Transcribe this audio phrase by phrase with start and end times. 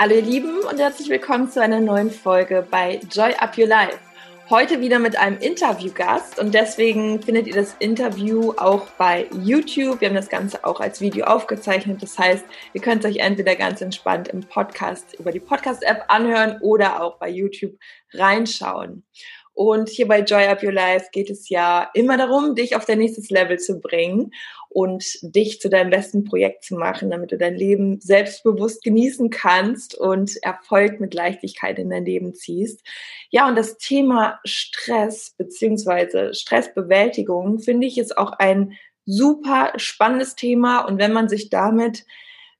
[0.00, 3.98] Hallo ihr Lieben und herzlich willkommen zu einer neuen Folge bei Joy Up Your Life.
[4.48, 10.00] Heute wieder mit einem Interviewgast und deswegen findet ihr das Interview auch bei YouTube.
[10.00, 12.00] Wir haben das Ganze auch als Video aufgezeichnet.
[12.00, 16.58] Das heißt, ihr könnt es euch entweder ganz entspannt im Podcast über die Podcast-App anhören
[16.60, 17.74] oder auch bei YouTube
[18.14, 19.02] reinschauen.
[19.52, 22.98] Und hier bei Joy Up Your Life geht es ja immer darum, dich auf dein
[22.98, 24.30] nächstes Level zu bringen
[24.68, 29.94] und dich zu deinem besten Projekt zu machen, damit du dein Leben selbstbewusst genießen kannst
[29.94, 32.86] und Erfolg mit Leichtigkeit in dein Leben ziehst.
[33.30, 40.80] Ja, und das Thema Stress beziehungsweise Stressbewältigung finde ich ist auch ein super spannendes Thema.
[40.80, 42.04] Und wenn man sich damit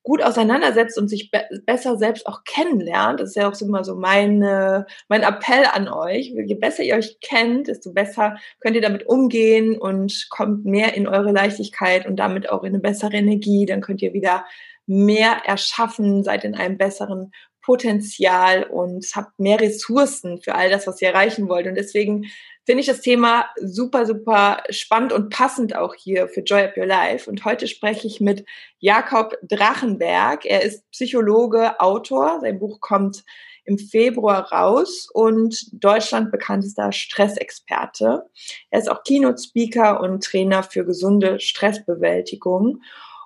[0.09, 3.95] gut auseinandersetzt und sich be besser selbst auch kennenlernt, das ist ja auch immer so
[3.95, 6.33] meine, mein Appell an euch.
[6.47, 11.07] Je besser ihr euch kennt, desto besser könnt ihr damit umgehen und kommt mehr in
[11.07, 13.67] eure Leichtigkeit und damit auch in eine bessere Energie.
[13.67, 14.47] Dann könnt ihr wieder
[14.87, 21.03] mehr erschaffen, seid in einem besseren Potenzial und habt mehr Ressourcen für all das, was
[21.03, 21.67] ihr erreichen wollt.
[21.67, 22.25] Und deswegen
[22.69, 26.85] finde ich das Thema super, super spannend und passend auch hier für Joy Up Your
[26.85, 27.31] Life.
[27.31, 28.45] Und heute spreche ich mit
[28.79, 30.45] Jakob Drachenberg.
[30.45, 32.41] Er ist Psychologe, Autor.
[32.43, 33.25] Sein Buch kommt
[33.65, 38.25] im Februar raus und Deutschland bekanntester Stressexperte.
[38.69, 42.83] Er ist auch Keynote-Speaker und Trainer für gesunde Stressbewältigung.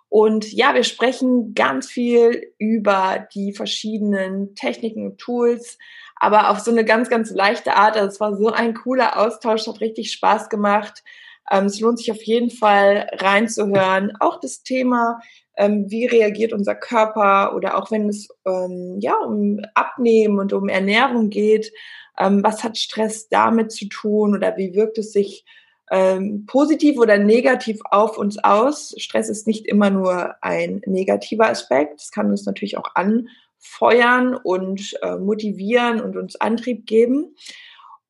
[0.08, 5.78] Und ja, wir sprechen ganz viel über die verschiedenen Techniken und Tools,
[6.22, 7.96] aber auf so eine ganz, ganz leichte Art.
[7.96, 11.02] Also es war so ein cooler Austausch, hat richtig Spaß gemacht.
[11.50, 14.12] Ähm, es lohnt sich auf jeden Fall reinzuhören.
[14.20, 15.18] Auch das Thema,
[15.56, 20.68] ähm, wie reagiert unser Körper oder auch wenn es ähm, ja um Abnehmen und um
[20.68, 21.72] Ernährung geht,
[22.16, 25.44] ähm, was hat Stress damit zu tun oder wie wirkt es sich
[25.90, 28.94] ähm, positiv oder negativ auf uns aus?
[28.96, 32.00] Stress ist nicht immer nur ein negativer Aspekt.
[32.00, 33.26] Es kann uns natürlich auch an
[33.62, 37.34] feuern und äh, motivieren und uns Antrieb geben.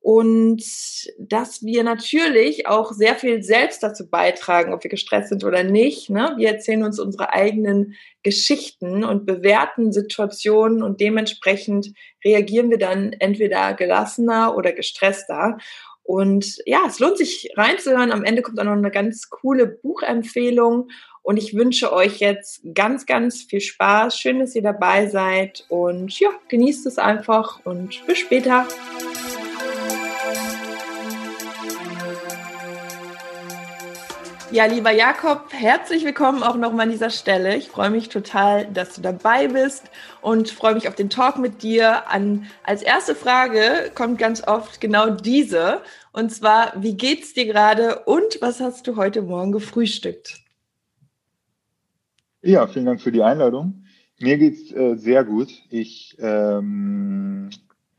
[0.03, 0.61] Und
[1.17, 6.09] dass wir natürlich auch sehr viel selbst dazu beitragen, ob wir gestresst sind oder nicht.
[6.09, 6.33] Ne?
[6.35, 11.93] Wir erzählen uns unsere eigenen Geschichten und bewerten Situationen und dementsprechend
[12.25, 15.57] reagieren wir dann entweder gelassener oder gestresster.
[16.03, 18.11] Und ja, es lohnt sich reinzuhören.
[18.11, 20.89] Am Ende kommt auch noch eine ganz coole Buchempfehlung.
[21.21, 24.19] Und ich wünsche euch jetzt ganz, ganz viel Spaß.
[24.19, 25.65] Schön, dass ihr dabei seid.
[25.69, 28.67] Und ja, genießt es einfach und bis später.
[34.53, 37.57] Ja, lieber Jakob, herzlich willkommen auch nochmal an dieser Stelle.
[37.57, 39.89] Ich freue mich total, dass du dabei bist
[40.21, 42.07] und freue mich auf den Talk mit dir.
[42.11, 45.81] An, als erste Frage kommt ganz oft genau diese.
[46.11, 50.43] Und zwar, wie geht's dir gerade und was hast du heute Morgen gefrühstückt?
[52.43, 53.85] Ja, vielen Dank für die Einladung.
[54.19, 55.49] Mir geht's äh, sehr gut.
[55.71, 57.49] Ich ähm,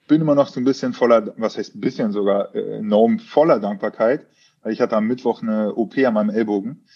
[0.07, 3.59] bin immer noch so ein bisschen voller, was heißt ein bisschen sogar, äh, enorm voller
[3.59, 4.29] Dankbarkeit,
[4.67, 6.87] ich hatte am Mittwoch eine OP an meinem Ellbogen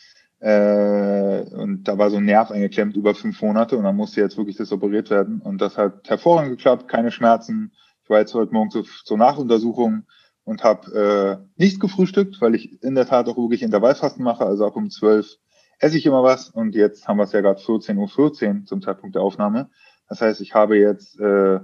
[0.41, 4.37] äh, und da war so ein Nerv eingeklemmt über fünf Monate und dann musste jetzt
[4.37, 7.73] wirklich das operiert werden und das hat hervorragend geklappt, keine Schmerzen.
[8.05, 10.05] Ich war jetzt heute Morgen zur, zur Nachuntersuchung
[10.45, 14.67] und habe äh, nichts gefrühstückt, weil ich in der Tat auch wirklich Intervallfasten mache, also
[14.67, 15.39] ab um zwölf
[15.79, 18.83] esse ich immer was und jetzt haben wir es ja gerade 14.14 Uhr 14 zum
[18.83, 19.71] Zeitpunkt der Aufnahme.
[20.09, 21.61] Das heißt, ich habe jetzt äh,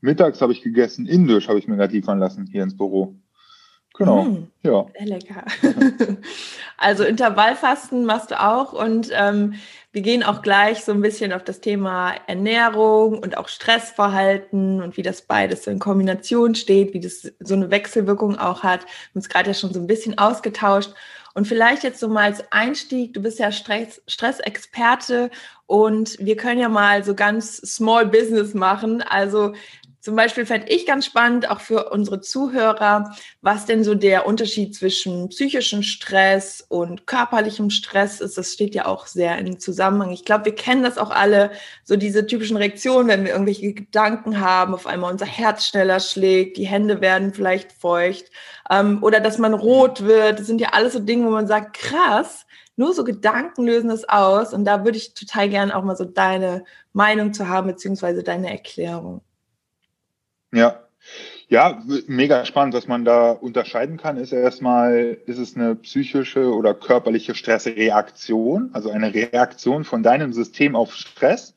[0.00, 3.16] mittags habe ich gegessen, indisch habe ich mir gerade liefern lassen hier ins Büro.
[3.98, 4.86] Genau, mm, ja.
[4.98, 5.44] Sehr lecker.
[6.76, 9.54] also Intervallfasten machst du auch und ähm,
[9.92, 14.98] wir gehen auch gleich so ein bisschen auf das Thema Ernährung und auch Stressverhalten und
[14.98, 18.82] wie das beides so in Kombination steht, wie das so eine Wechselwirkung auch hat.
[18.82, 20.92] Wir haben uns gerade ja schon so ein bisschen ausgetauscht.
[21.32, 25.30] Und vielleicht jetzt so mal als Einstieg, du bist ja Stress, Stressexperte
[25.66, 29.02] und wir können ja mal so ganz Small Business machen.
[29.02, 29.52] Also
[30.06, 34.72] zum Beispiel fände ich ganz spannend, auch für unsere Zuhörer, was denn so der Unterschied
[34.72, 38.38] zwischen psychischem Stress und körperlichem Stress ist.
[38.38, 40.12] Das steht ja auch sehr im Zusammenhang.
[40.12, 41.50] Ich glaube, wir kennen das auch alle,
[41.82, 46.56] so diese typischen Reaktionen, wenn wir irgendwelche Gedanken haben, auf einmal unser Herz schneller schlägt,
[46.56, 48.26] die Hände werden vielleicht feucht
[48.70, 50.38] ähm, oder dass man rot wird.
[50.38, 54.08] Das sind ja alles so Dinge, wo man sagt, krass, nur so Gedanken lösen das
[54.08, 54.54] aus.
[54.54, 56.62] Und da würde ich total gerne auch mal so deine
[56.92, 59.25] Meinung zu haben, beziehungsweise deine Erklärung.
[60.56, 60.82] Ja.
[61.48, 62.74] Ja, mega spannend.
[62.74, 68.90] Was man da unterscheiden kann, ist erstmal, ist es eine psychische oder körperliche Stressreaktion, also
[68.90, 71.54] eine Reaktion von deinem System auf Stress,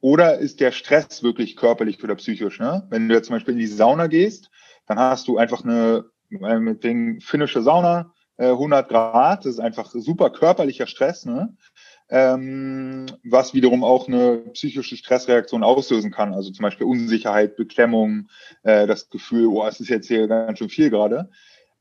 [0.00, 2.60] oder ist der Stress wirklich körperlich oder psychisch?
[2.60, 2.86] Ne?
[2.90, 4.50] Wenn du jetzt zum Beispiel in die Sauna gehst,
[4.86, 9.60] dann hast du einfach eine, äh, mit den finnische Sauna, 100 äh, Grad, das ist
[9.60, 11.24] einfach super körperlicher Stress.
[11.26, 11.56] Ne?
[12.12, 16.34] Ähm, was wiederum auch eine psychische Stressreaktion auslösen kann.
[16.34, 18.28] Also zum Beispiel Unsicherheit, Beklemmung,
[18.64, 21.30] äh, das Gefühl, oh, es ist jetzt hier ganz schön viel gerade.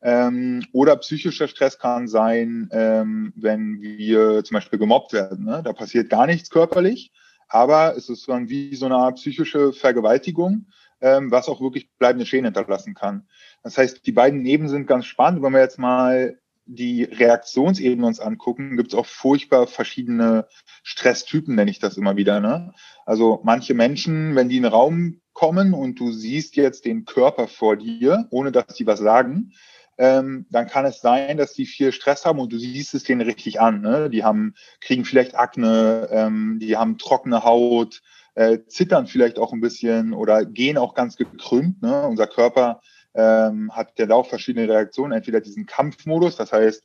[0.01, 5.43] Ähm, oder psychischer Stress kann sein, ähm, wenn wir zum Beispiel gemobbt werden.
[5.43, 5.61] Ne?
[5.65, 7.11] Da passiert gar nichts körperlich,
[7.49, 10.67] aber es ist dann wie so eine Art psychische Vergewaltigung,
[11.01, 13.27] ähm, was auch wirklich bleibende Schäden hinterlassen kann.
[13.63, 15.43] Das heißt, die beiden Ebenen sind ganz spannend.
[15.43, 20.47] Wenn wir jetzt mal die Reaktionsebene uns angucken, gibt es auch furchtbar verschiedene
[20.83, 22.39] Stresstypen, nenne ich das immer wieder.
[22.39, 22.73] Ne?
[23.05, 27.47] Also manche Menschen, wenn die in den Raum kommen und du siehst jetzt den Körper
[27.47, 29.53] vor dir, ohne dass sie was sagen,
[29.97, 33.21] ähm, dann kann es sein, dass die viel Stress haben und du siehst es denen
[33.21, 33.81] richtig an.
[33.81, 34.09] Ne?
[34.09, 38.01] Die haben, kriegen vielleicht Akne, ähm, die haben trockene Haut,
[38.35, 41.81] äh, zittern vielleicht auch ein bisschen oder gehen auch ganz gekrümmt.
[41.81, 42.07] Ne?
[42.07, 42.81] Unser Körper
[43.13, 45.13] ähm, hat der Lauf verschiedene Reaktionen.
[45.13, 46.83] Entweder diesen Kampfmodus, das heißt,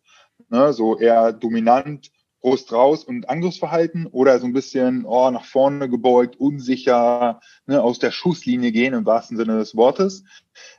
[0.49, 2.11] ne, so eher dominant,
[2.47, 7.99] Brust raus und Angriffsverhalten oder so ein bisschen oh, nach vorne gebeugt, unsicher, ne, aus
[7.99, 10.23] der Schusslinie gehen im wahrsten Sinne des Wortes.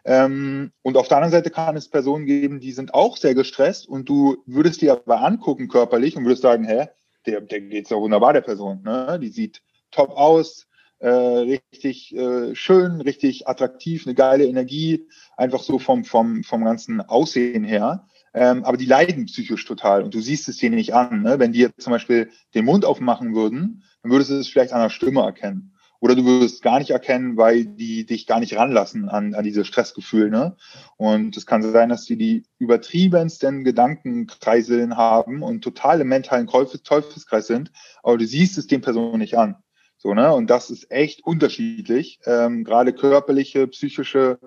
[0.06, 3.86] Ähm, und auf der anderen Seite kann es Personen geben, die sind auch sehr gestresst
[3.86, 6.88] und du würdest dir aber angucken körperlich und würdest sagen, hä,
[7.26, 8.82] der, der geht's ja wunderbar, der Person.
[8.84, 9.20] Ne?
[9.22, 9.62] Die sieht
[9.92, 10.67] top aus,
[11.00, 17.02] äh, richtig äh, schön, richtig attraktiv, eine geile Energie, einfach so vom, vom, vom ganzen
[17.02, 18.08] Aussehen her.
[18.34, 21.24] Ähm, aber die leiden psychisch total und du siehst es denen nicht an.
[21.24, 21.40] Ne?
[21.40, 24.82] Wenn die jetzt zum Beispiel den Mund aufmachen würden, dann würdest du es vielleicht an
[24.82, 25.74] der Stimme erkennen.
[26.00, 29.66] Oder du würdest gar nicht erkennen, weil die dich gar nicht ranlassen an, an diese
[29.66, 30.30] Stressgefühle.
[30.30, 30.56] Ne?
[30.98, 37.48] Und es kann sein, dass die die übertriebensten Gedankenkreiseln haben und total im mentalen Teufelskreis
[37.48, 37.72] sind,
[38.04, 39.56] aber du siehst es den Personen nicht an.
[39.98, 40.34] So, ne?
[40.34, 42.20] Und das ist echt unterschiedlich.
[42.26, 44.40] Ähm, gerade körperliche, psychische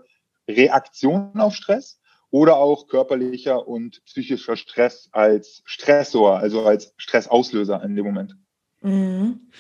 [0.49, 2.01] Reaktionen auf Stress
[2.31, 8.37] oder auch körperlicher und psychischer Stress als Stressor, also als Stressauslöser in dem Moment.
[8.83, 9.51] Mhm.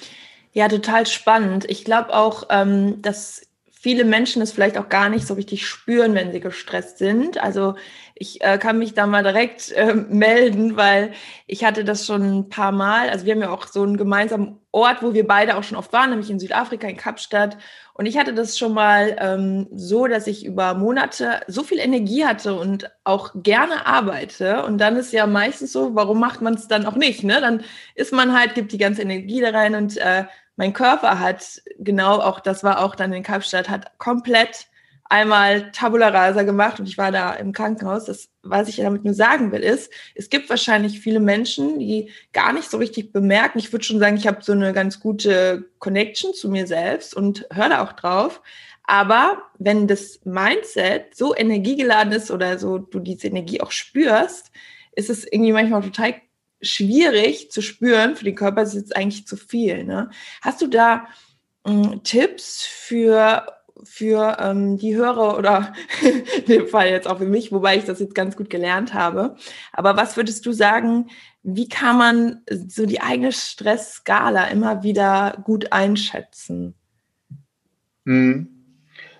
[0.52, 1.68] Ja, total spannend.
[1.68, 6.14] Ich glaube auch, ähm, dass viele Menschen es vielleicht auch gar nicht so richtig spüren,
[6.14, 7.38] wenn sie gestresst sind.
[7.38, 7.76] Also
[8.20, 11.12] ich äh, kann mich da mal direkt äh, melden, weil
[11.46, 13.08] ich hatte das schon ein paar Mal.
[13.08, 15.90] Also wir haben ja auch so einen gemeinsamen Ort, wo wir beide auch schon oft
[15.94, 17.56] waren, nämlich in Südafrika, in Kapstadt.
[17.94, 22.26] Und ich hatte das schon mal ähm, so, dass ich über Monate so viel Energie
[22.26, 24.64] hatte und auch gerne arbeite.
[24.64, 27.24] Und dann ist ja meistens so, warum macht man es dann auch nicht?
[27.24, 27.40] Ne?
[27.40, 27.64] Dann
[27.94, 30.26] ist man halt, gibt die ganze Energie da rein und äh,
[30.56, 34.66] mein Körper hat genau auch, das war auch dann in Kapstadt, hat komplett
[35.10, 38.04] einmal Tabula Rasa gemacht und ich war da im Krankenhaus.
[38.06, 42.52] Das, was ich damit nur sagen will, ist, es gibt wahrscheinlich viele Menschen, die gar
[42.52, 43.58] nicht so richtig bemerken.
[43.58, 47.46] Ich würde schon sagen, ich habe so eine ganz gute Connection zu mir selbst und
[47.52, 48.40] höre da auch drauf.
[48.84, 54.52] Aber wenn das Mindset so energiegeladen ist oder so du diese Energie auch spürst,
[54.92, 56.14] ist es irgendwie manchmal total
[56.62, 58.14] schwierig zu spüren.
[58.14, 59.84] Für den Körper ist es eigentlich zu viel.
[59.84, 60.10] Ne?
[60.40, 61.08] Hast du da
[61.66, 63.46] äh, Tipps für
[63.84, 65.72] für ähm, die Hörer oder
[66.02, 69.36] in dem Fall jetzt auch für mich, wobei ich das jetzt ganz gut gelernt habe.
[69.72, 71.08] Aber was würdest du sagen,
[71.42, 76.74] wie kann man so die eigene Stressskala immer wieder gut einschätzen?
[78.06, 78.48] Hm.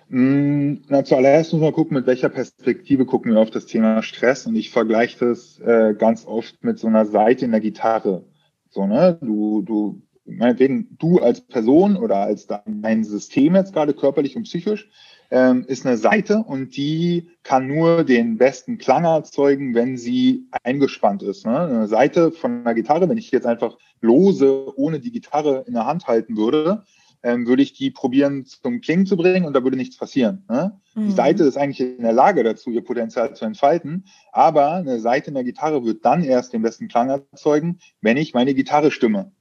[0.09, 4.45] Hm, na, zuallererst muss man gucken, mit welcher Perspektive gucken wir auf das Thema Stress.
[4.45, 8.25] Und ich vergleiche das äh, ganz oft mit so einer Seite in der Gitarre.
[8.69, 9.17] So, ne?
[9.21, 10.01] Du, du
[10.37, 14.89] meinetwegen du als Person oder als dein System jetzt gerade körperlich und psychisch,
[15.31, 21.23] ähm, ist eine Seite und die kann nur den besten Klang erzeugen, wenn sie eingespannt
[21.23, 21.45] ist.
[21.45, 21.57] Ne?
[21.57, 25.85] Eine Seite von einer Gitarre, wenn ich jetzt einfach lose, ohne die Gitarre in der
[25.85, 26.83] Hand halten würde,
[27.23, 30.43] ähm, würde ich die probieren zum Klingen zu bringen und da würde nichts passieren.
[30.49, 30.79] Ne?
[30.95, 31.07] Mhm.
[31.07, 35.29] Die Seite ist eigentlich in der Lage dazu, ihr Potenzial zu entfalten, aber eine Seite
[35.29, 39.31] in der Gitarre wird dann erst den besten Klang erzeugen, wenn ich meine Gitarre stimme.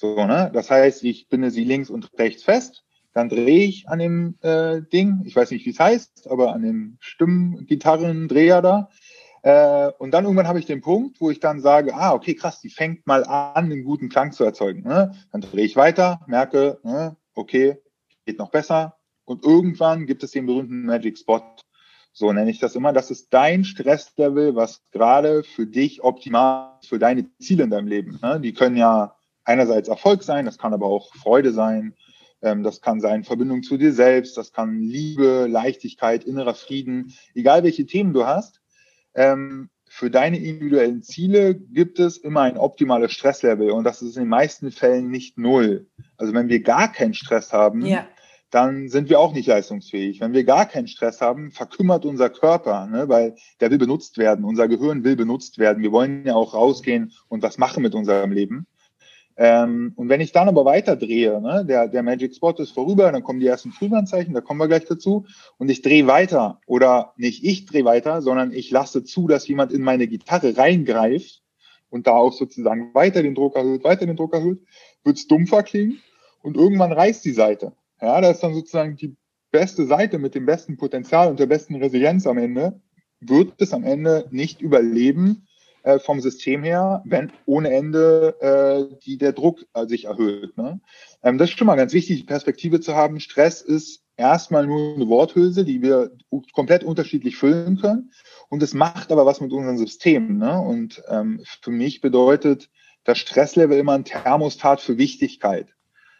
[0.00, 0.50] So, ne?
[0.54, 4.80] Das heißt, ich binde sie links und rechts fest, dann drehe ich an dem äh,
[4.80, 8.88] Ding, ich weiß nicht, wie es heißt, aber an dem Stimmgitarrendreher da.
[9.42, 12.62] Äh, und dann irgendwann habe ich den Punkt, wo ich dann sage, ah, okay, krass,
[12.62, 14.84] die fängt mal an, einen guten Klang zu erzeugen.
[14.84, 15.12] Ne?
[15.32, 17.76] Dann drehe ich weiter, merke, ne, okay,
[18.24, 18.96] geht noch besser.
[19.26, 21.42] Und irgendwann gibt es den berühmten Magic Spot.
[22.14, 22.94] So nenne ich das immer.
[22.94, 27.86] Das ist dein Stresslevel, was gerade für dich optimal ist, für deine Ziele in deinem
[27.86, 28.18] Leben.
[28.22, 28.40] Ne?
[28.40, 29.14] Die können ja
[29.50, 31.94] einerseits Erfolg sein, das kann aber auch Freude sein,
[32.40, 37.64] ähm, das kann sein Verbindung zu dir selbst, das kann Liebe, Leichtigkeit, innerer Frieden, egal
[37.64, 38.60] welche Themen du hast.
[39.14, 44.22] Ähm, für deine individuellen Ziele gibt es immer ein optimales Stresslevel und das ist in
[44.22, 45.88] den meisten Fällen nicht null.
[46.16, 48.06] Also wenn wir gar keinen Stress haben, ja.
[48.50, 50.20] dann sind wir auch nicht leistungsfähig.
[50.20, 54.44] Wenn wir gar keinen Stress haben, verkümmert unser Körper, ne, weil der will benutzt werden.
[54.44, 55.82] Unser Gehirn will benutzt werden.
[55.82, 58.68] Wir wollen ja auch rausgehen und was machen mit unserem Leben.
[59.42, 63.10] Ähm, und wenn ich dann aber weiter drehe, ne, der, der Magic Spot ist vorüber,
[63.10, 65.24] dann kommen die ersten Frühwarnzeichen, da kommen wir gleich dazu,
[65.56, 69.72] und ich drehe weiter, oder nicht ich drehe weiter, sondern ich lasse zu, dass jemand
[69.72, 71.42] in meine Gitarre reingreift
[71.88, 74.60] und da auch sozusagen weiter den Druck erhöht, weiter den Druck erhöht,
[75.04, 76.02] wird's dumpfer klingen
[76.42, 77.72] und irgendwann reißt die Seite.
[78.02, 79.16] Ja, da ist dann sozusagen die
[79.50, 82.78] beste Seite mit dem besten Potenzial und der besten Resilienz am Ende,
[83.20, 85.46] wird es am Ende nicht überleben,
[85.82, 90.56] äh, vom System her, wenn ohne Ende äh, die, der Druck äh, sich erhöht.
[90.56, 90.80] Ne?
[91.22, 93.20] Ähm, das ist schon mal ganz wichtig, die Perspektive zu haben.
[93.20, 96.10] Stress ist erstmal nur eine Worthülse, die wir
[96.52, 98.12] komplett unterschiedlich füllen können.
[98.48, 100.38] Und es macht aber was mit unserem System.
[100.38, 100.60] Ne?
[100.60, 102.68] Und ähm, für mich bedeutet
[103.04, 105.68] das Stresslevel immer ein Thermostat für Wichtigkeit.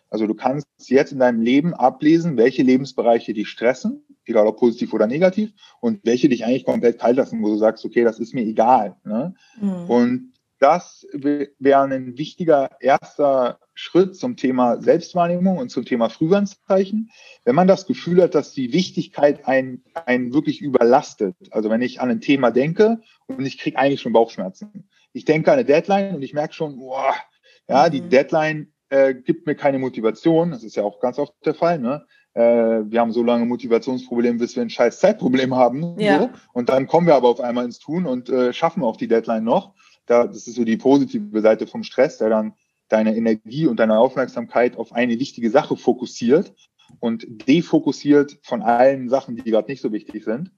[0.08, 4.92] Also du kannst jetzt in deinem Leben ablesen, welche Lebensbereiche dich stressen egal ob positiv
[4.92, 8.34] oder negativ, und welche dich eigentlich komplett kalt lassen, wo du sagst, okay, das ist
[8.34, 8.96] mir egal.
[9.04, 9.34] Ne?
[9.60, 9.90] Mhm.
[9.90, 17.10] Und das wäre ein wichtiger erster Schritt zum Thema Selbstwahrnehmung und zum Thema Frühwarnzeichen.
[17.46, 22.02] Wenn man das Gefühl hat, dass die Wichtigkeit einen, einen wirklich überlastet, also wenn ich
[22.02, 24.90] an ein Thema denke und ich kriege eigentlich schon Bauchschmerzen.
[25.14, 27.14] Ich denke an eine Deadline und ich merke schon, boah,
[27.66, 27.92] ja, mhm.
[27.92, 30.50] die Deadline äh, gibt mir keine Motivation.
[30.50, 31.78] Das ist ja auch ganz oft der Fall.
[31.78, 32.04] Ne?
[32.34, 35.99] Äh, wir haben so lange Motivationsprobleme, bis wir ein scheiß Zeitproblem haben.
[35.99, 36.20] Ja.
[36.20, 36.30] So.
[36.52, 39.44] Und dann kommen wir aber auf einmal ins Tun und äh, schaffen auch die Deadline
[39.44, 39.75] noch.
[40.06, 42.54] Da, das ist so die positive Seite vom Stress, der dann
[42.88, 46.52] deine Energie und deine Aufmerksamkeit auf eine wichtige Sache fokussiert
[46.99, 50.50] und defokussiert von allen Sachen, die gerade nicht so wichtig sind.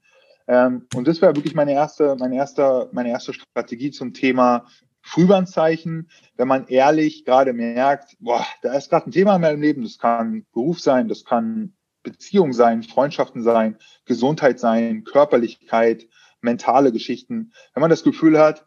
[0.47, 4.65] Ähm, und das wäre wirklich meine erste, meine erste, meine erste Strategie zum Thema
[5.03, 9.83] Frühwarnzeichen, wenn man ehrlich gerade merkt, boah, da ist gerade ein Thema in meinem Leben,
[9.83, 16.07] das kann Beruf sein, das kann Beziehung sein, Freundschaften sein, Gesundheit sein, Körperlichkeit,
[16.41, 17.51] mentale Geschichten.
[17.73, 18.65] Wenn man das Gefühl hat,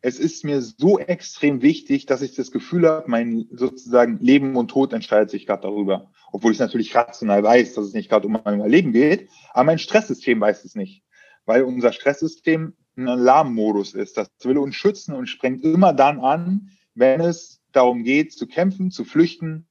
[0.00, 4.68] es ist mir so extrem wichtig, dass ich das Gefühl habe, mein sozusagen Leben und
[4.68, 6.10] Tod entscheidet sich gerade darüber.
[6.32, 9.78] Obwohl ich natürlich rational weiß, dass es nicht gerade um mein Leben geht, aber mein
[9.78, 11.04] Stresssystem weiß es nicht.
[11.46, 14.16] Weil unser Stresssystem ein Alarmmodus ist.
[14.16, 18.90] Das will uns schützen und sprengt immer dann an, wenn es darum geht, zu kämpfen,
[18.90, 19.66] zu flüchten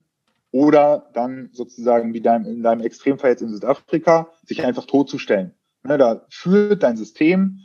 [0.51, 5.53] oder dann sozusagen wie dein, in deinem Extremfall jetzt in Südafrika, sich einfach totzustellen.
[5.83, 7.59] Ne, da führt dein System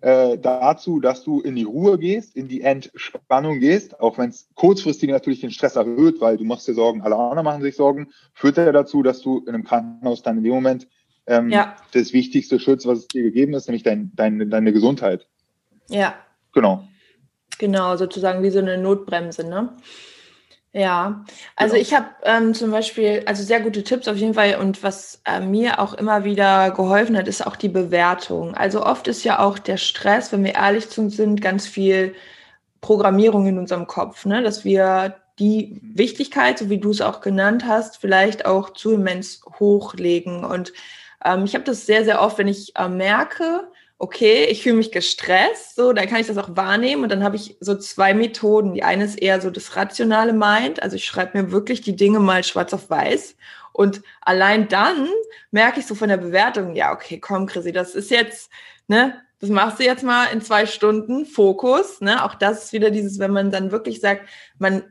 [0.00, 4.50] äh, dazu, dass du in die Ruhe gehst, in die Entspannung gehst, auch wenn es
[4.54, 8.08] kurzfristig natürlich den Stress erhöht, weil du machst dir Sorgen, alle anderen machen sich Sorgen,
[8.34, 10.86] führt er dazu, dass du in einem Krankenhaus dann in dem Moment
[11.26, 11.76] ähm, ja.
[11.92, 15.26] das wichtigste Schutz, was es dir gegeben ist, nämlich dein, dein, deine Gesundheit.
[15.88, 16.14] Ja.
[16.52, 16.86] Genau.
[17.58, 19.76] Genau, sozusagen wie so eine Notbremse, ne?
[20.76, 21.82] Ja, also genau.
[21.82, 25.38] ich habe ähm, zum Beispiel, also sehr gute Tipps auf jeden Fall und was äh,
[25.38, 28.54] mir auch immer wieder geholfen hat, ist auch die Bewertung.
[28.54, 32.14] Also oft ist ja auch der Stress, wenn wir ehrlich sind, ganz viel
[32.80, 34.42] Programmierung in unserem Kopf, ne?
[34.42, 39.42] dass wir die Wichtigkeit, so wie du es auch genannt hast, vielleicht auch zu immens
[39.60, 40.72] hochlegen und
[41.24, 44.92] ähm, ich habe das sehr, sehr oft, wenn ich äh, merke, okay, ich fühle mich
[44.92, 48.74] gestresst, so, dann kann ich das auch wahrnehmen und dann habe ich so zwei Methoden.
[48.74, 52.20] Die eine ist eher so das rationale Mind, also ich schreibe mir wirklich die Dinge
[52.20, 53.36] mal schwarz auf weiß
[53.72, 55.08] und allein dann
[55.50, 58.50] merke ich so von der Bewertung, ja, okay, komm, Chrissy, das ist jetzt,
[58.88, 62.90] ne, das machst du jetzt mal in zwei Stunden, Fokus, ne, auch das ist wieder
[62.90, 64.28] dieses, wenn man dann wirklich sagt,
[64.58, 64.84] man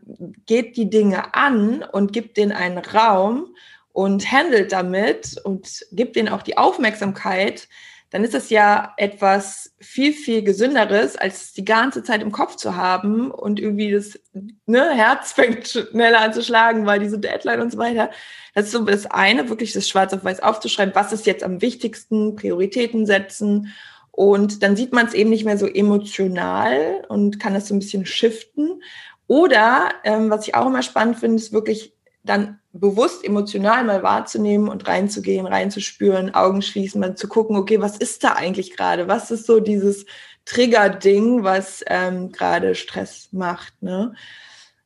[0.46, 3.56] geht die Dinge an und gibt denen einen Raum
[3.94, 7.70] und handelt damit und gibt denen auch die Aufmerksamkeit,
[8.10, 12.76] dann ist es ja etwas viel, viel gesünderes, als die ganze Zeit im Kopf zu
[12.76, 14.20] haben und irgendwie das
[14.68, 18.12] ne, Herz fängt schneller an zu schlagen, weil diese Deadline und so weiter.
[18.54, 21.62] Das ist so das eine, wirklich das schwarz auf weiß aufzuschreiben, was ist jetzt am
[21.62, 23.74] wichtigsten, Prioritäten setzen.
[24.12, 27.80] Und dann sieht man es eben nicht mehr so emotional und kann das so ein
[27.80, 28.84] bisschen shiften.
[29.26, 34.70] Oder, ähm, was ich auch immer spannend finde, ist wirklich dann bewusst emotional mal wahrzunehmen
[34.70, 39.08] und reinzugehen, reinzuspüren, Augen schließen, mal zu gucken, okay, was ist da eigentlich gerade?
[39.08, 40.06] Was ist so dieses
[40.46, 43.82] Trigger-Ding, was ähm, gerade Stress macht?
[43.82, 44.14] Ne?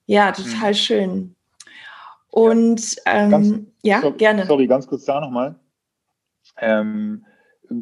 [0.06, 0.76] Ja, total mhm.
[0.76, 1.36] schön.
[2.30, 3.54] Und ja, ähm, ganz,
[3.84, 4.46] ja so, gerne.
[4.46, 5.56] Sorry, ganz kurz da nochmal.
[6.60, 7.26] Ähm,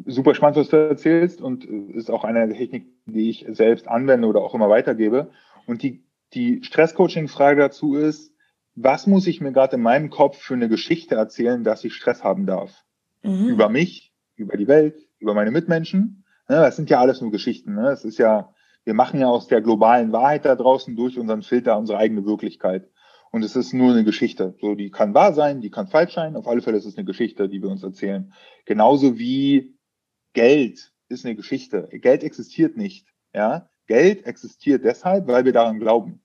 [0.06, 4.42] super spannend, was du erzählst und ist auch eine Technik, die ich selbst anwende oder
[4.42, 5.30] auch immer weitergebe.
[5.66, 8.32] Und die, die Stress-Coaching-Frage dazu ist,
[8.76, 12.22] was muss ich mir gerade in meinem Kopf für eine Geschichte erzählen, dass ich Stress
[12.22, 12.84] haben darf?
[13.22, 13.48] Mhm.
[13.48, 16.24] Über mich, über die Welt, über meine Mitmenschen.
[16.48, 17.74] Ne, das sind ja alles nur Geschichten.
[17.74, 17.88] Ne?
[17.88, 18.52] Es ist ja,
[18.84, 22.88] wir machen ja aus der globalen Wahrheit da draußen durch unseren Filter unsere eigene Wirklichkeit.
[23.32, 24.54] Und es ist nur eine Geschichte.
[24.60, 26.36] So, die kann wahr sein, die kann falsch sein.
[26.36, 28.32] Auf alle Fälle ist es eine Geschichte, die wir uns erzählen.
[28.66, 29.76] Genauso wie
[30.32, 31.88] Geld ist eine Geschichte.
[31.90, 33.08] Geld existiert nicht.
[33.34, 36.22] Ja, Geld existiert deshalb, weil wir daran glauben.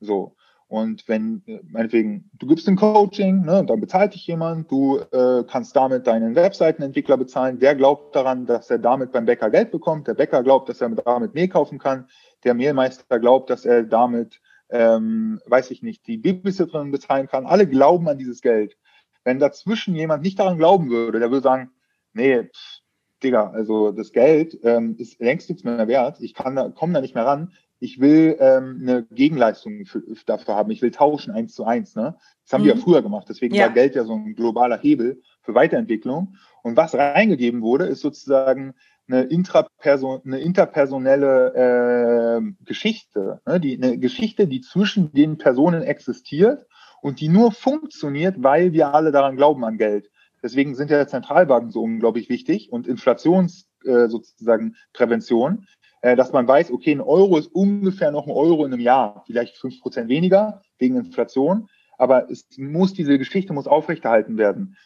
[0.00, 0.36] So.
[0.70, 5.42] Und wenn, äh, meinetwegen, du gibst ein Coaching, ne, dann bezahlt dich jemand, du äh,
[5.42, 7.58] kannst damit deinen Webseitenentwickler bezahlen.
[7.58, 10.06] Der glaubt daran, dass er damit beim Bäcker Geld bekommt.
[10.06, 12.08] Der Bäcker glaubt, dass er damit Mehl kaufen kann.
[12.44, 17.46] Der Mehlmeister glaubt, dass er damit, ähm, weiß ich nicht, die Babysitterin bezahlen kann.
[17.46, 18.76] Alle glauben an dieses Geld.
[19.24, 21.72] Wenn dazwischen jemand nicht daran glauben würde, der würde sagen,
[22.12, 22.80] nee, pff,
[23.24, 26.20] Digga, also das Geld ähm, ist längst nichts mehr wert.
[26.20, 27.50] Ich kann da, komme da nicht mehr ran
[27.80, 31.96] ich will ähm, eine Gegenleistung für, dafür haben, ich will tauschen eins zu eins.
[31.96, 32.16] Ne?
[32.44, 32.66] Das haben mhm.
[32.66, 33.64] wir ja früher gemacht, deswegen ja.
[33.66, 36.36] war Geld ja so ein globaler Hebel für Weiterentwicklung.
[36.62, 38.74] Und was reingegeben wurde, ist sozusagen
[39.08, 43.58] eine, Intraperson eine interpersonelle äh, Geschichte, ne?
[43.58, 46.66] die, eine Geschichte, die zwischen den Personen existiert
[47.00, 50.10] und die nur funktioniert, weil wir alle daran glauben an Geld.
[50.42, 55.66] Deswegen sind ja Zentralbanken so unglaublich wichtig und Inflations äh, sozusagen Prävention,
[56.02, 59.58] dass man weiß, okay, ein Euro ist ungefähr noch ein Euro in einem Jahr, vielleicht
[59.58, 64.76] fünf Prozent weniger wegen Inflation, aber es muss, diese Geschichte muss aufrechterhalten werden.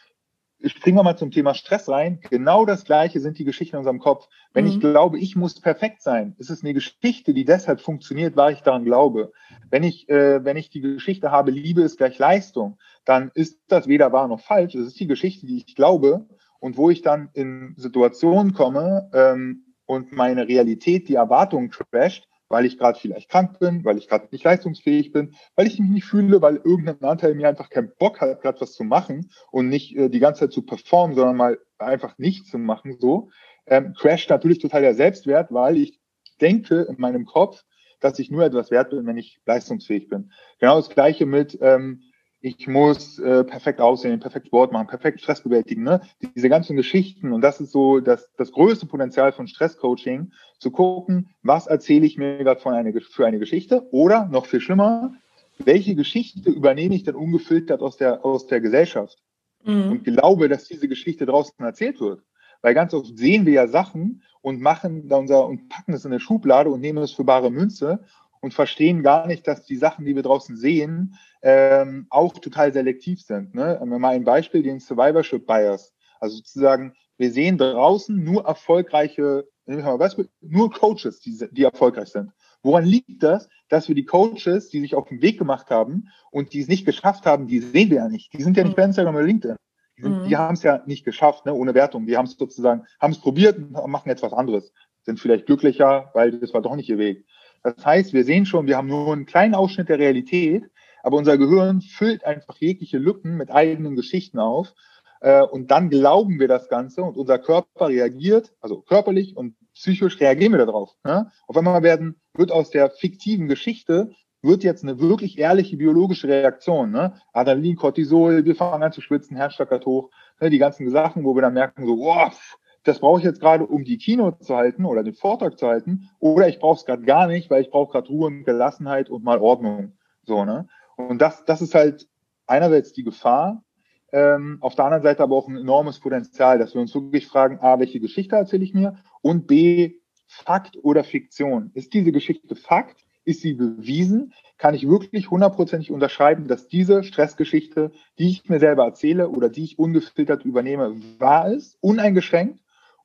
[0.58, 2.20] Ich springe mal zum Thema Stress rein.
[2.30, 4.28] Genau das Gleiche sind die Geschichten in unserem Kopf.
[4.54, 4.70] Wenn mhm.
[4.70, 8.62] ich glaube, ich muss perfekt sein, ist es eine Geschichte, die deshalb funktioniert, weil ich
[8.62, 9.32] daran glaube.
[9.70, 13.88] Wenn ich, äh, wenn ich die Geschichte habe, Liebe ist gleich Leistung, dann ist das
[13.88, 14.74] weder wahr noch falsch.
[14.74, 16.26] Es ist die Geschichte, die ich glaube
[16.60, 22.66] und wo ich dann in Situationen komme, ähm, und meine Realität, die Erwartungen crasht, weil
[22.66, 26.04] ich gerade vielleicht krank bin, weil ich gerade nicht leistungsfähig bin, weil ich mich nicht
[26.04, 29.96] fühle, weil irgendein Anteil mir einfach keinen Bock hat, gerade was zu machen und nicht
[29.96, 33.30] äh, die ganze Zeit zu performen, sondern mal einfach nichts zu machen, so,
[33.66, 36.00] ähm, crasht natürlich total der Selbstwert, weil ich
[36.40, 37.64] denke in meinem Kopf,
[38.00, 40.30] dass ich nur etwas wert bin, wenn ich leistungsfähig bin.
[40.58, 42.02] Genau das Gleiche mit, ähm,
[42.44, 45.82] ich muss äh, perfekt aussehen, perfekt Sport machen, perfekt Stress bewältigen.
[45.82, 46.02] Ne?
[46.36, 51.30] Diese ganzen Geschichten und das ist so das, das größte Potenzial von Stresscoaching, zu gucken,
[51.42, 55.14] was erzähle ich mir gerade von eine, für eine Geschichte oder noch viel schlimmer,
[55.58, 59.16] welche Geschichte übernehme ich denn ungefiltert aus der, aus der Gesellschaft
[59.64, 59.92] mhm.
[59.92, 62.20] und glaube, dass diese Geschichte draußen erzählt wird.
[62.60, 66.12] Weil ganz oft sehen wir ja Sachen und machen da unser und packen es in
[66.12, 68.04] eine Schublade und nehmen es für bare Münze
[68.44, 73.22] und verstehen gar nicht, dass die Sachen, die wir draußen sehen, ähm, auch total selektiv
[73.22, 73.54] sind.
[73.54, 73.80] Ne?
[73.86, 75.94] Mal ein Beispiel, den Survivorship Bias.
[76.20, 82.32] Also sozusagen, wir sehen draußen nur erfolgreiche, nur Coaches, die, die erfolgreich sind.
[82.62, 83.48] Woran liegt das?
[83.70, 86.84] Dass wir die Coaches, die sich auf den Weg gemacht haben und die es nicht
[86.84, 88.34] geschafft haben, die sehen wir ja nicht.
[88.34, 89.56] Die sind ja nicht bei Instagram oder LinkedIn.
[89.96, 90.28] Die, mhm.
[90.28, 92.04] die haben es ja nicht geschafft, ne, ohne Wertung.
[92.04, 94.70] Die haben es sozusagen, haben es probiert und machen jetzt was anderes.
[95.00, 97.24] Sind vielleicht glücklicher, weil das war doch nicht ihr Weg.
[97.64, 100.70] Das heißt, wir sehen schon, wir haben nur einen kleinen Ausschnitt der Realität,
[101.02, 104.74] aber unser Gehirn füllt einfach jegliche Lücken mit eigenen Geschichten auf.
[105.20, 110.20] Äh, und dann glauben wir das Ganze und unser Körper reagiert, also körperlich und psychisch
[110.20, 110.90] reagieren wir darauf.
[111.04, 111.30] Ne?
[111.46, 116.90] Auf einmal werden, wird aus der fiktiven Geschichte wird jetzt eine wirklich ehrliche biologische Reaktion.
[116.90, 117.14] Ne?
[117.32, 120.50] Adrenalin, Cortisol, wir fangen an zu schwitzen, Herzschlag hoch, ne?
[120.50, 122.38] die ganzen Sachen, wo wir dann merken, so, wow,
[122.84, 126.10] das brauche ich jetzt gerade, um die Kino zu halten oder den Vortrag zu halten,
[126.20, 129.24] oder ich brauche es gerade gar nicht, weil ich brauche gerade Ruhe und Gelassenheit und
[129.24, 129.92] mal Ordnung.
[130.24, 130.68] So, ne?
[130.96, 132.08] Und das, das ist halt
[132.46, 133.64] einerseits die Gefahr,
[134.12, 137.58] ähm, auf der anderen Seite aber auch ein enormes Potenzial, dass wir uns wirklich fragen,
[137.60, 138.96] A, welche Geschichte erzähle ich mir?
[139.22, 139.94] Und B,
[140.26, 141.72] Fakt oder Fiktion?
[141.74, 143.04] Ist diese Geschichte Fakt?
[143.24, 144.32] Ist sie bewiesen?
[144.56, 149.64] Kann ich wirklich hundertprozentig unterschreiben, dass diese Stressgeschichte, die ich mir selber erzähle oder die
[149.64, 152.60] ich ungefiltert übernehme, wahr ist, uneingeschränkt?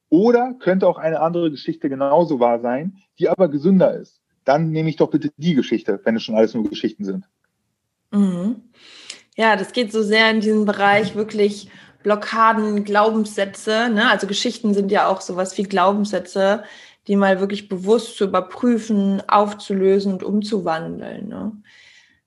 [0.09, 4.21] Oder könnte auch eine andere Geschichte genauso wahr sein, die aber gesünder ist.
[4.43, 7.25] Dann nehme ich doch bitte die Geschichte, wenn es schon alles nur Geschichten sind.
[8.11, 8.63] Mhm.
[9.35, 11.69] Ja, das geht so sehr in diesen Bereich wirklich
[12.03, 13.89] Blockaden, Glaubenssätze.
[13.89, 14.09] Ne?
[14.09, 16.63] Also Geschichten sind ja auch sowas wie Glaubenssätze,
[17.07, 21.27] die mal wirklich bewusst zu überprüfen, aufzulösen und umzuwandeln.
[21.27, 21.51] Ne?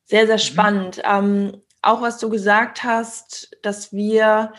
[0.04, 0.40] Sehr, sehr mhm.
[0.40, 0.96] spannend.
[0.98, 1.02] Mhm.
[1.10, 4.52] Ähm, auch was du gesagt hast, dass wir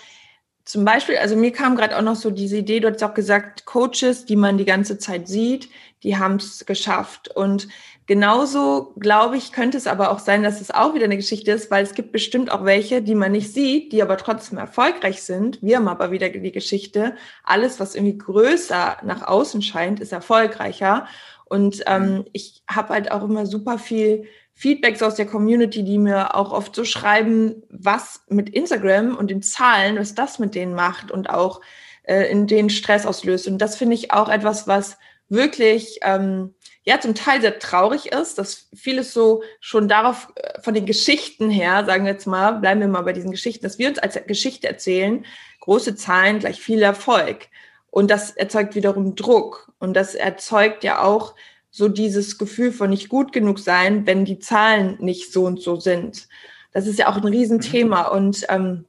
[0.66, 3.66] zum Beispiel, also mir kam gerade auch noch so diese Idee, du hast auch gesagt,
[3.66, 5.70] Coaches, die man die ganze Zeit sieht,
[6.04, 7.30] die haben es geschafft.
[7.36, 7.68] Und
[8.06, 11.70] genauso, glaube ich, könnte es aber auch sein, dass es auch wieder eine Geschichte ist,
[11.70, 15.62] weil es gibt bestimmt auch welche, die man nicht sieht, die aber trotzdem erfolgreich sind.
[15.62, 21.08] Wir haben aber wieder die Geschichte, alles, was irgendwie größer nach außen scheint, ist erfolgreicher.
[21.46, 22.26] Und ähm, mhm.
[22.32, 26.76] ich habe halt auch immer super viel Feedbacks aus der Community, die mir auch oft
[26.76, 31.62] so schreiben, was mit Instagram und den Zahlen, was das mit denen macht und auch
[32.04, 33.48] äh, in den Stress auslöst.
[33.48, 34.98] Und das finde ich auch etwas, was
[35.30, 40.74] wirklich ähm, ja zum Teil sehr traurig ist, dass vieles so schon darauf äh, von
[40.74, 43.90] den Geschichten her, sagen wir jetzt mal, bleiben wir mal bei diesen Geschichten, dass wir
[43.90, 45.26] uns als Geschichte erzählen,
[45.62, 47.48] große Zahlen gleich viel Erfolg.
[47.90, 49.72] Und das erzeugt wiederum Druck.
[49.80, 51.36] Und das erzeugt ja auch
[51.76, 55.80] so dieses Gefühl von nicht gut genug sein, wenn die Zahlen nicht so und so
[55.80, 56.28] sind.
[56.72, 58.10] Das ist ja auch ein Riesenthema.
[58.10, 58.16] Mhm.
[58.16, 58.86] Und ähm,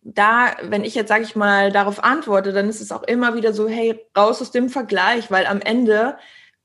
[0.00, 3.52] da, wenn ich jetzt, sage ich mal, darauf antworte, dann ist es auch immer wieder
[3.52, 6.16] so, hey, raus aus dem Vergleich, weil am Ende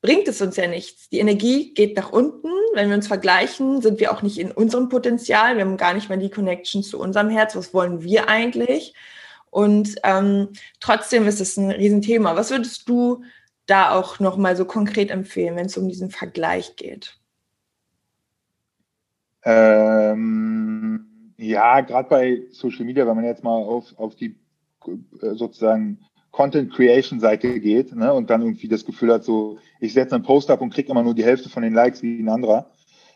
[0.02, 1.10] bringt es uns ja nichts.
[1.10, 2.48] Die Energie geht nach unten.
[2.74, 5.58] Wenn wir uns vergleichen, sind wir auch nicht in unserem Potenzial.
[5.58, 7.54] Wir haben gar nicht mehr die Connection zu unserem Herz.
[7.58, 8.94] Was wollen wir eigentlich?
[9.50, 12.38] Und ähm, trotzdem ist es ein Riesenthema.
[12.38, 13.24] Was würdest du
[13.68, 17.20] da auch nochmal so konkret empfehlen, wenn es um diesen Vergleich geht?
[19.44, 24.36] Ähm, ja, gerade bei Social Media, wenn man jetzt mal auf, auf die
[25.22, 26.00] äh, sozusagen
[26.32, 30.24] Content Creation Seite geht ne, und dann irgendwie das Gefühl hat, so ich setze einen
[30.24, 32.72] Post ab und kriege immer nur die Hälfte von den Likes wie ein anderer.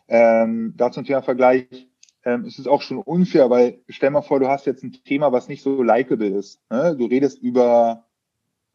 [0.07, 1.87] Ähm, da zum Thema Vergleich
[2.23, 5.47] ähm, ist auch schon unfair, weil stell mal vor, du hast jetzt ein Thema, was
[5.47, 6.61] nicht so likable ist.
[6.69, 6.95] Ne?
[6.97, 8.05] Du redest über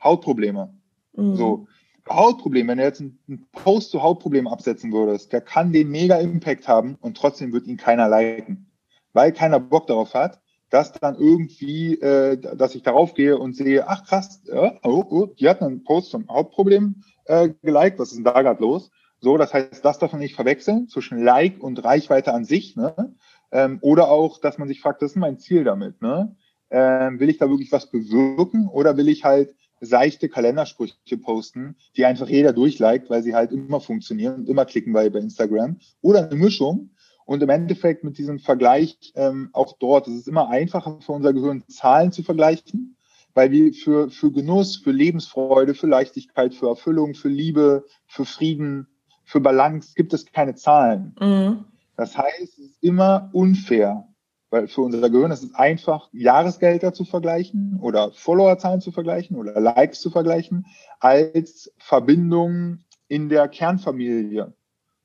[0.03, 0.76] Hautprobleme.
[1.17, 1.37] Mhm.
[1.37, 1.67] So
[2.09, 6.69] Hautproblem, wenn du jetzt einen Post zu Hautproblemen absetzen würdest, der kann den mega Impact
[6.69, 8.67] haben und trotzdem wird ihn keiner liken,
[9.13, 13.89] weil keiner Bock darauf hat, dass dann irgendwie, äh, dass ich darauf gehe und sehe,
[13.89, 18.17] ach krass, ja, oh, oh, die hat einen Post zum Hautproblem äh, geliked, was ist
[18.17, 18.91] denn da gerade los?
[19.21, 23.15] So, das heißt, das darf man nicht verwechseln zwischen Like und Reichweite an sich, ne?
[23.51, 26.37] Ähm, oder auch, dass man sich fragt, das ist mein Ziel damit, ne?
[26.69, 32.05] Ähm, will ich da wirklich was bewirken oder will ich halt seichte Kalendersprüche posten, die
[32.05, 35.79] einfach jeder durchliked, weil sie halt immer funktionieren und immer klicken bei, bei Instagram.
[36.01, 36.91] Oder eine Mischung.
[37.25, 41.33] Und im Endeffekt mit diesem Vergleich ähm, auch dort, es ist immer einfacher für unser
[41.33, 42.97] Gehirn, Zahlen zu vergleichen,
[43.35, 48.87] weil wir für, für Genuss, für Lebensfreude, für Leichtigkeit, für Erfüllung, für Liebe, für Frieden,
[49.25, 51.17] für Balance gibt es keine Zahlen.
[51.21, 51.65] Mhm.
[51.97, 54.07] Das heißt, es ist immer unfair,
[54.51, 59.61] weil für unser Gehirn ist es einfach, Jahresgelder zu vergleichen oder Followerzahlen zu vergleichen oder
[59.61, 60.67] Likes zu vergleichen,
[61.01, 62.79] als Verbindung
[63.09, 64.55] in der Kernfamilie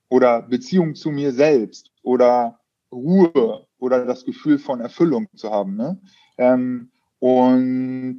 [0.08, 2.60] oder Beziehung zu mir selbst oder
[2.92, 5.76] Ruhe oder das Gefühl von Erfüllung zu haben.
[5.76, 6.00] Ne?
[6.38, 8.18] Ähm, und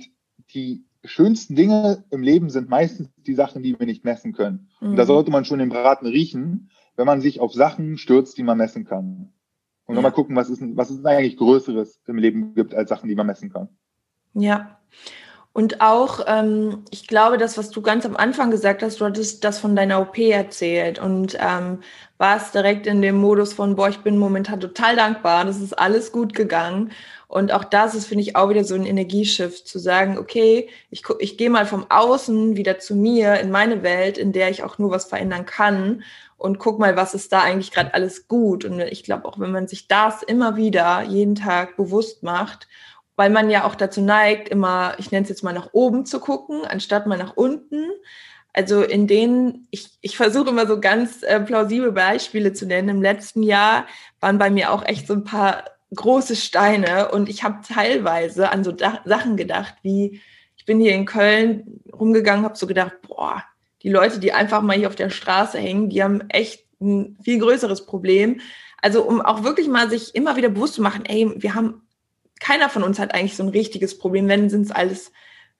[0.53, 4.69] die schönsten Dinge im Leben sind meistens die Sachen, die wir nicht messen können.
[4.81, 4.89] Mhm.
[4.89, 5.07] Und da mhm.
[5.07, 8.85] sollte man schon den Braten riechen, wenn man sich auf Sachen stürzt, die man messen
[8.85, 9.33] kann.
[9.85, 10.01] Und ja.
[10.01, 13.27] nochmal gucken, was ist, was ist eigentlich Größeres im Leben gibt als Sachen, die man
[13.27, 13.69] messen kann.
[14.33, 14.79] Ja.
[15.55, 19.43] Und auch, ähm, ich glaube, das, was du ganz am Anfang gesagt hast, du hattest
[19.43, 21.79] das von deiner OP erzählt und ähm,
[22.17, 26.11] warst direkt in dem Modus von, boah, ich bin momentan total dankbar, das ist alles
[26.11, 26.91] gut gegangen.
[27.27, 31.03] Und auch das ist, finde ich, auch wieder so ein Energieschiff, zu sagen, okay, ich,
[31.19, 34.79] ich gehe mal vom Außen wieder zu mir in meine Welt, in der ich auch
[34.79, 36.03] nur was verändern kann
[36.43, 38.65] und guck mal, was ist da eigentlich gerade alles gut.
[38.65, 42.67] Und ich glaube, auch wenn man sich das immer wieder jeden Tag bewusst macht,
[43.15, 46.19] weil man ja auch dazu neigt, immer, ich nenne es jetzt mal nach oben zu
[46.19, 47.85] gucken, anstatt mal nach unten.
[48.51, 52.89] Also in denen, ich, ich versuche immer so ganz äh, plausible Beispiele zu nennen.
[52.89, 53.85] Im letzten Jahr
[54.19, 55.63] waren bei mir auch echt so ein paar
[55.95, 60.19] große Steine und ich habe teilweise an so da Sachen gedacht, wie
[60.57, 63.43] ich bin hier in Köln rumgegangen, habe so gedacht, boah,
[63.83, 67.39] die Leute, die einfach mal hier auf der Straße hängen, die haben echt ein viel
[67.39, 68.39] größeres Problem.
[68.81, 71.81] Also um auch wirklich mal sich immer wieder bewusst zu machen, ey, wir haben,
[72.39, 74.27] keiner von uns hat eigentlich so ein richtiges Problem.
[74.27, 75.11] Wenn sind es alles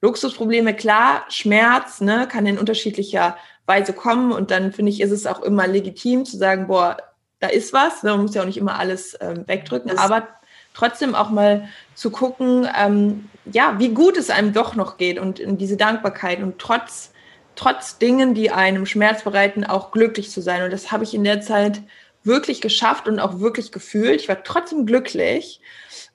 [0.02, 4.32] Luxusprobleme, klar, Schmerz, ne, kann in unterschiedlicher Weise kommen.
[4.32, 6.98] Und dann finde ich, ist es auch immer legitim zu sagen, boah,
[7.40, 8.02] da ist was.
[8.02, 10.28] Ne, man muss ja auch nicht immer alles ähm, wegdrücken, das aber
[10.74, 15.38] trotzdem auch mal zu gucken, ähm, ja, wie gut es einem doch noch geht und
[15.38, 17.13] in diese Dankbarkeit und trotz
[17.56, 20.62] trotz Dingen, die einem Schmerz bereiten, auch glücklich zu sein.
[20.62, 21.82] Und das habe ich in der Zeit
[22.22, 24.20] wirklich geschafft und auch wirklich gefühlt.
[24.20, 25.60] Ich war trotzdem glücklich.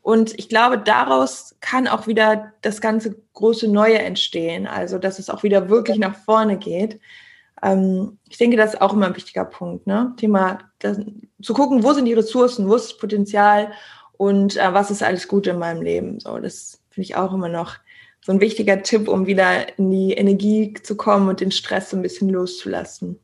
[0.02, 4.66] Und ich glaube, daraus kann auch wieder das ganze große Neue entstehen.
[4.66, 7.00] Also, dass es auch wieder wirklich nach vorne geht.
[7.62, 9.88] Ähm, ich denke, das ist auch immer ein wichtiger Punkt.
[9.88, 10.14] Ne?
[10.18, 11.00] Thema, das,
[11.42, 13.72] zu gucken, wo sind die Ressourcen, wo ist das Potenzial
[14.18, 16.20] und äh, was ist alles Gute in meinem Leben.
[16.20, 17.76] So, das finde ich auch immer noch
[18.22, 21.98] so ein wichtiger Tipp, um wieder in die Energie zu kommen und den Stress so
[21.98, 23.20] ein bisschen loszulassen.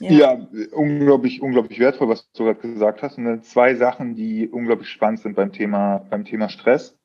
[0.00, 3.18] Ja, ja unglaublich, unglaublich wertvoll, was du gerade gesagt hast.
[3.18, 6.96] Und zwei Sachen, die unglaublich spannend sind beim Thema, beim Thema Stress.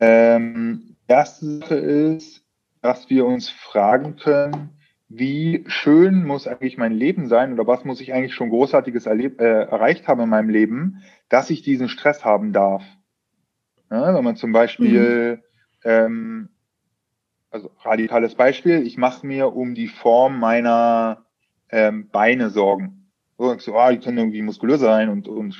[0.00, 2.44] Ähm, erste Sache ist,
[2.80, 4.70] dass wir uns fragen können,
[5.08, 9.40] wie schön muss eigentlich mein Leben sein oder was muss ich eigentlich schon Großartiges erleb,
[9.40, 12.82] äh, erreicht haben in meinem Leben, dass ich diesen Stress haben darf.
[13.90, 15.44] Ja, wenn man zum Beispiel mhm
[15.84, 16.48] ähm,
[17.50, 21.24] also radikales Beispiel, ich mache mir um die Form meiner
[21.70, 23.10] ähm, Beine Sorgen.
[23.38, 25.56] So, so ah, die können irgendwie muskulös sein und, und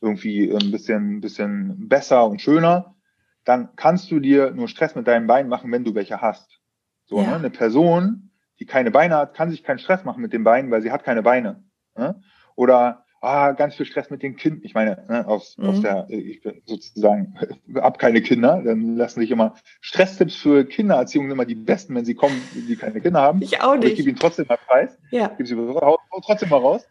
[0.00, 2.94] irgendwie ein bisschen, bisschen besser und schöner.
[3.44, 6.60] Dann kannst du dir nur Stress mit deinen Beinen machen, wenn du welche hast.
[7.06, 7.28] So, ja.
[7.28, 7.34] ne?
[7.36, 10.82] Eine Person, die keine Beine hat, kann sich keinen Stress machen mit den Beinen, weil
[10.82, 11.64] sie hat keine Beine.
[11.96, 12.20] Ne?
[12.56, 14.62] Oder ah, ganz viel Stress mit den Kindern.
[14.64, 15.68] Ich meine, ne, aus, mhm.
[15.68, 17.34] aus der, ich bin sozusagen,
[17.74, 22.14] hab keine Kinder, dann lassen sich immer Stresstipps für Kindererziehung immer die besten, wenn sie
[22.14, 23.42] kommen, die keine Kinder haben.
[23.42, 23.84] Ich auch nicht.
[23.84, 24.98] Aber ich gebe ihnen trotzdem mal Preis.
[25.10, 25.28] Ja.
[25.28, 25.56] Gebe sie
[26.22, 26.86] trotzdem mal raus.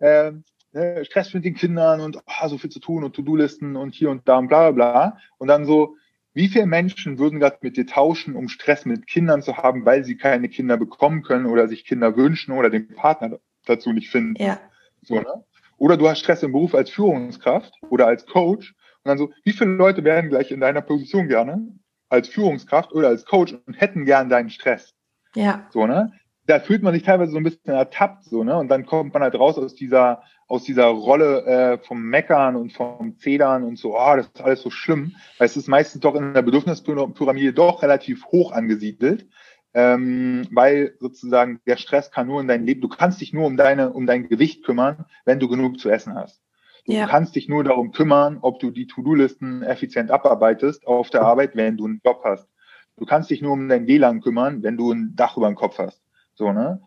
[0.00, 3.94] Ähm, ne, Stress mit den Kindern und oh, so viel zu tun und To-Do-Listen und
[3.94, 5.18] hier und da und bla bla bla.
[5.38, 5.96] Und dann so,
[6.32, 10.04] wie viele Menschen würden gerade mit dir tauschen, um Stress mit Kindern zu haben, weil
[10.04, 14.40] sie keine Kinder bekommen können oder sich Kinder wünschen oder den Partner dazu nicht finden?
[14.40, 14.60] Ja.
[15.02, 15.44] So, ne?
[15.80, 19.52] Oder du hast Stress im Beruf als Führungskraft oder als Coach und dann so, wie
[19.52, 21.66] viele Leute wären gleich in deiner Position gerne
[22.10, 24.92] als Führungskraft oder als Coach und hätten gern deinen Stress?
[25.34, 25.66] Ja.
[25.70, 26.12] So, ne?
[26.46, 28.58] Da fühlt man sich teilweise so ein bisschen ertappt, so, ne?
[28.58, 32.74] Und dann kommt man halt raus aus dieser, aus dieser Rolle äh, vom Meckern und
[32.74, 35.16] vom Zedern und so, oh, das ist alles so schlimm.
[35.38, 39.26] Weil es ist meistens doch in der Bedürfnispyramide doch relativ hoch angesiedelt
[39.74, 43.56] ähm, weil sozusagen der Stress kann nur in dein Leben, du kannst dich nur um
[43.56, 46.42] deine, um dein Gewicht kümmern, wenn du genug zu essen hast.
[46.86, 47.06] Du ja.
[47.06, 51.76] kannst dich nur darum kümmern, ob du die To-Do-Listen effizient abarbeitest auf der Arbeit, wenn
[51.76, 52.48] du einen Job hast.
[52.96, 55.78] Du kannst dich nur um dein WLAN kümmern, wenn du ein Dach über dem Kopf
[55.78, 56.02] hast.
[56.34, 56.80] So, ne?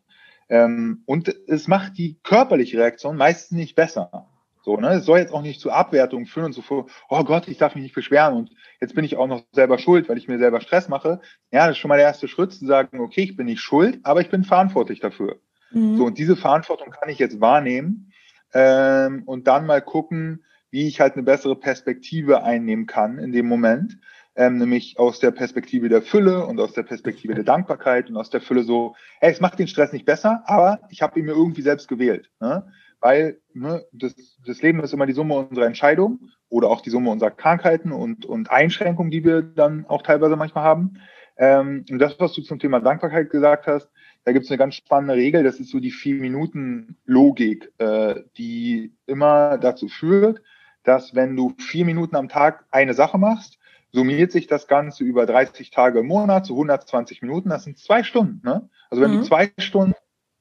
[0.49, 4.27] Ähm, und es macht die körperliche Reaktion meistens nicht besser.
[4.63, 4.93] So, ne?
[4.93, 7.75] Es soll jetzt auch nicht zu Abwertungen führen und so vor, oh Gott, ich darf
[7.75, 10.61] mich nicht beschweren und jetzt bin ich auch noch selber schuld, weil ich mir selber
[10.61, 11.19] Stress mache.
[11.51, 13.99] Ja, das ist schon mal der erste Schritt zu sagen, okay, ich bin nicht schuld,
[14.03, 15.41] aber ich bin verantwortlich dafür.
[15.71, 15.97] Mhm.
[15.97, 18.13] So, und diese Verantwortung kann ich jetzt wahrnehmen
[18.53, 23.47] ähm, und dann mal gucken, wie ich halt eine bessere Perspektive einnehmen kann in dem
[23.47, 23.97] Moment.
[24.35, 28.31] Ähm, nämlich aus der Perspektive der Fülle und aus der Perspektive der Dankbarkeit und aus
[28.31, 31.33] der Fülle so, hey, es macht den Stress nicht besser, aber ich habe ihn mir
[31.33, 32.31] irgendwie selbst gewählt.
[32.39, 32.65] Ne?
[33.03, 34.15] Weil ne, das,
[34.47, 38.25] das Leben ist immer die Summe unserer Entscheidungen oder auch die Summe unserer Krankheiten und,
[38.25, 41.01] und Einschränkungen, die wir dann auch teilweise manchmal haben.
[41.35, 43.89] Ähm, und das, was du zum Thema Dankbarkeit gesagt hast,
[44.23, 49.57] da gibt es eine ganz spannende Regel, das ist so die Vier-Minuten-Logik, äh, die immer
[49.57, 50.41] dazu führt,
[50.85, 53.59] dass wenn du vier Minuten am Tag eine Sache machst,
[53.91, 58.03] summiert sich das Ganze über 30 Tage im Monat zu 120 Minuten, das sind zwei
[58.03, 58.41] Stunden.
[58.45, 58.69] Ne?
[58.89, 59.17] Also wenn mhm.
[59.17, 59.93] du zwei Stunden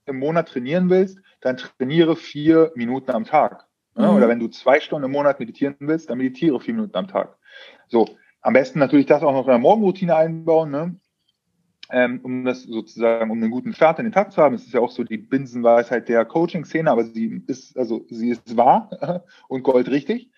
[0.07, 3.67] im Monat trainieren willst, dann trainiere vier Minuten am Tag.
[3.95, 4.05] Mhm.
[4.05, 7.37] Oder wenn du zwei Stunden im Monat meditieren willst, dann meditiere vier Minuten am Tag.
[7.89, 8.09] So,
[8.41, 10.97] am besten natürlich das auch noch in der Morgenroutine einbauen, ne?
[11.91, 14.55] Ähm, um das sozusagen, um einen guten Start in den Tag zu haben.
[14.55, 18.57] Es ist ja auch so die Binsenweisheit der Coaching-Szene, aber sie ist, also sie ist
[18.57, 20.31] wahr und goldrichtig.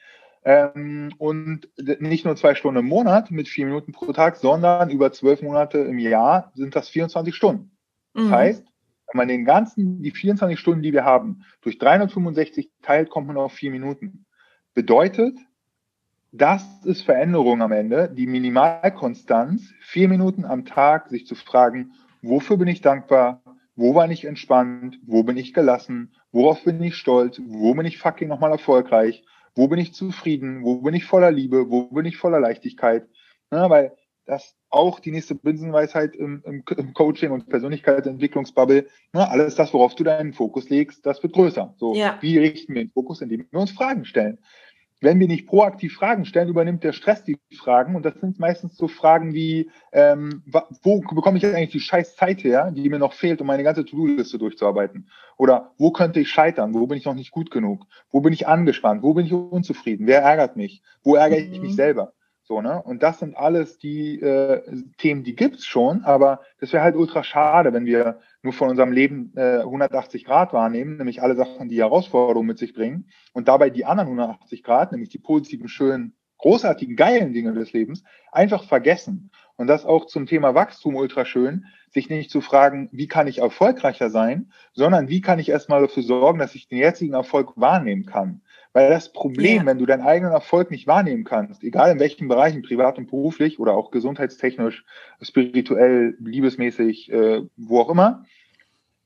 [0.45, 1.69] Ähm, und
[2.01, 5.79] nicht nur zwei Stunden im Monat mit vier Minuten pro Tag, sondern über zwölf Monate
[5.79, 7.71] im Jahr sind das 24 Stunden.
[8.15, 8.31] Das mhm.
[8.31, 8.65] heißt,
[9.15, 13.37] wenn man den ganzen, die 24 Stunden, die wir haben, durch 365 teilt, kommt man
[13.37, 14.27] auf vier Minuten.
[14.75, 15.39] Bedeutet,
[16.33, 22.57] das ist Veränderung am Ende, die Minimalkonstanz, vier Minuten am Tag, sich zu fragen, wofür
[22.57, 23.41] bin ich dankbar,
[23.77, 27.99] wo war ich entspannt, wo bin ich gelassen, worauf bin ich stolz, wo bin ich
[27.99, 29.25] fucking nochmal erfolgreich,
[29.55, 33.07] wo bin ich zufrieden, wo bin ich voller Liebe, wo bin ich voller Leichtigkeit.
[33.53, 33.93] Ja, weil
[34.27, 38.87] das auch die nächste Binsenweisheit im, im, im Coaching und Persönlichkeitsentwicklungsbubble.
[39.13, 41.75] Ne, alles das, worauf du deinen Fokus legst, das wird größer.
[41.77, 42.19] So, ja.
[42.21, 44.39] wie richten wir den Fokus, indem wir uns Fragen stellen?
[45.01, 47.95] Wenn wir nicht proaktiv Fragen stellen, übernimmt der Stress die Fragen.
[47.95, 50.43] Und das sind meistens so Fragen wie, ähm,
[50.83, 53.85] wo bekomme ich eigentlich die scheiß Zeit her, die mir noch fehlt, um meine ganze
[53.85, 55.11] To-Do-Liste durchzuarbeiten?
[55.37, 56.73] Oder wo könnte ich scheitern?
[56.73, 57.85] Wo bin ich noch nicht gut genug?
[58.11, 59.03] Wo bin ich angespannt?
[59.03, 60.07] Wo bin ich unzufrieden?
[60.07, 60.83] Wer ärgert mich?
[61.03, 61.77] Wo ärgere ich mich mhm.
[61.77, 62.14] selber?
[62.47, 62.83] So, ne?
[62.83, 64.63] Und das sind alles die äh,
[64.99, 68.93] Themen, die gibt's schon, aber das wäre halt ultra schade, wenn wir nur von unserem
[68.93, 73.71] Leben äh, 180 Grad wahrnehmen, nämlich alle Sachen, die Herausforderungen mit sich bringen, und dabei
[73.71, 79.31] die anderen 180 Grad, nämlich die positiven, schönen, großartigen, geilen Dinge des Lebens, einfach vergessen.
[79.57, 83.39] Und das auch zum Thema Wachstum ultra schön, sich nicht zu fragen, wie kann ich
[83.39, 88.05] erfolgreicher sein, sondern wie kann ich erstmal dafür sorgen, dass ich den jetzigen Erfolg wahrnehmen
[88.05, 88.43] kann.
[88.75, 89.67] Weil das Problem, ja.
[89.67, 93.61] wenn du deinen eigenen Erfolg nicht wahrnehmen kannst, egal in welchen Bereichen, privat und beruflich
[93.61, 94.85] oder auch gesundheitstechnisch,
[95.23, 98.25] spirituell, liebesmäßig, äh, wo auch immer,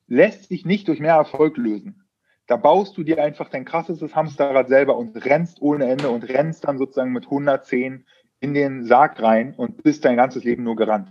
[0.07, 2.03] lässt sich nicht durch mehr Erfolg lösen.
[2.47, 6.65] Da baust du dir einfach dein krassestes Hamsterrad selber und rennst ohne Ende und rennst
[6.65, 8.07] dann sozusagen mit 110
[8.41, 11.11] in den Sarg rein und bist dein ganzes Leben nur gerannt.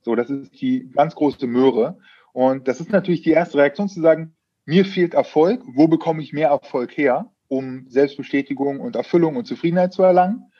[0.00, 1.98] So, das ist die ganz große Möhre.
[2.32, 6.32] Und das ist natürlich die erste Reaktion zu sagen, mir fehlt Erfolg, wo bekomme ich
[6.32, 7.30] mehr Erfolg her?
[7.48, 10.52] Um Selbstbestätigung und Erfüllung und Zufriedenheit zu erlangen.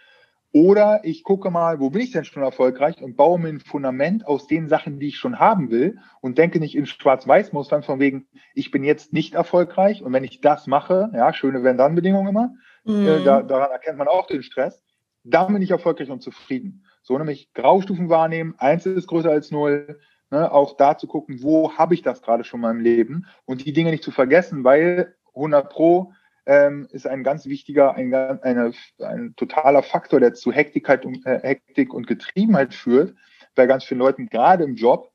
[0.53, 4.27] Oder ich gucke mal, wo bin ich denn schon erfolgreich und baue mir ein Fundament
[4.27, 8.27] aus den Sachen, die ich schon haben will und denke nicht in Schwarz-Weiß-Mustern von wegen,
[8.55, 13.07] ich bin jetzt nicht erfolgreich und wenn ich das mache, ja, schöne Wenn-Dann-Bedingungen immer, mhm.
[13.07, 14.83] äh, da, daran erkennt man auch den Stress,
[15.23, 16.87] dann bin ich erfolgreich und zufrieden.
[17.03, 21.77] So nämlich Graustufen wahrnehmen, eins ist größer als null, ne, auch da zu gucken, wo
[21.77, 25.15] habe ich das gerade schon in meinem Leben und die Dinge nicht zu vergessen, weil
[25.35, 26.13] 100 Pro
[26.49, 31.41] ähm, ist ein ganz wichtiger, ein, eine, ein totaler Faktor, der zu Hektigkeit und, äh,
[31.43, 33.15] Hektik und Getriebenheit führt,
[33.55, 35.13] bei ganz vielen Leuten, gerade im Job.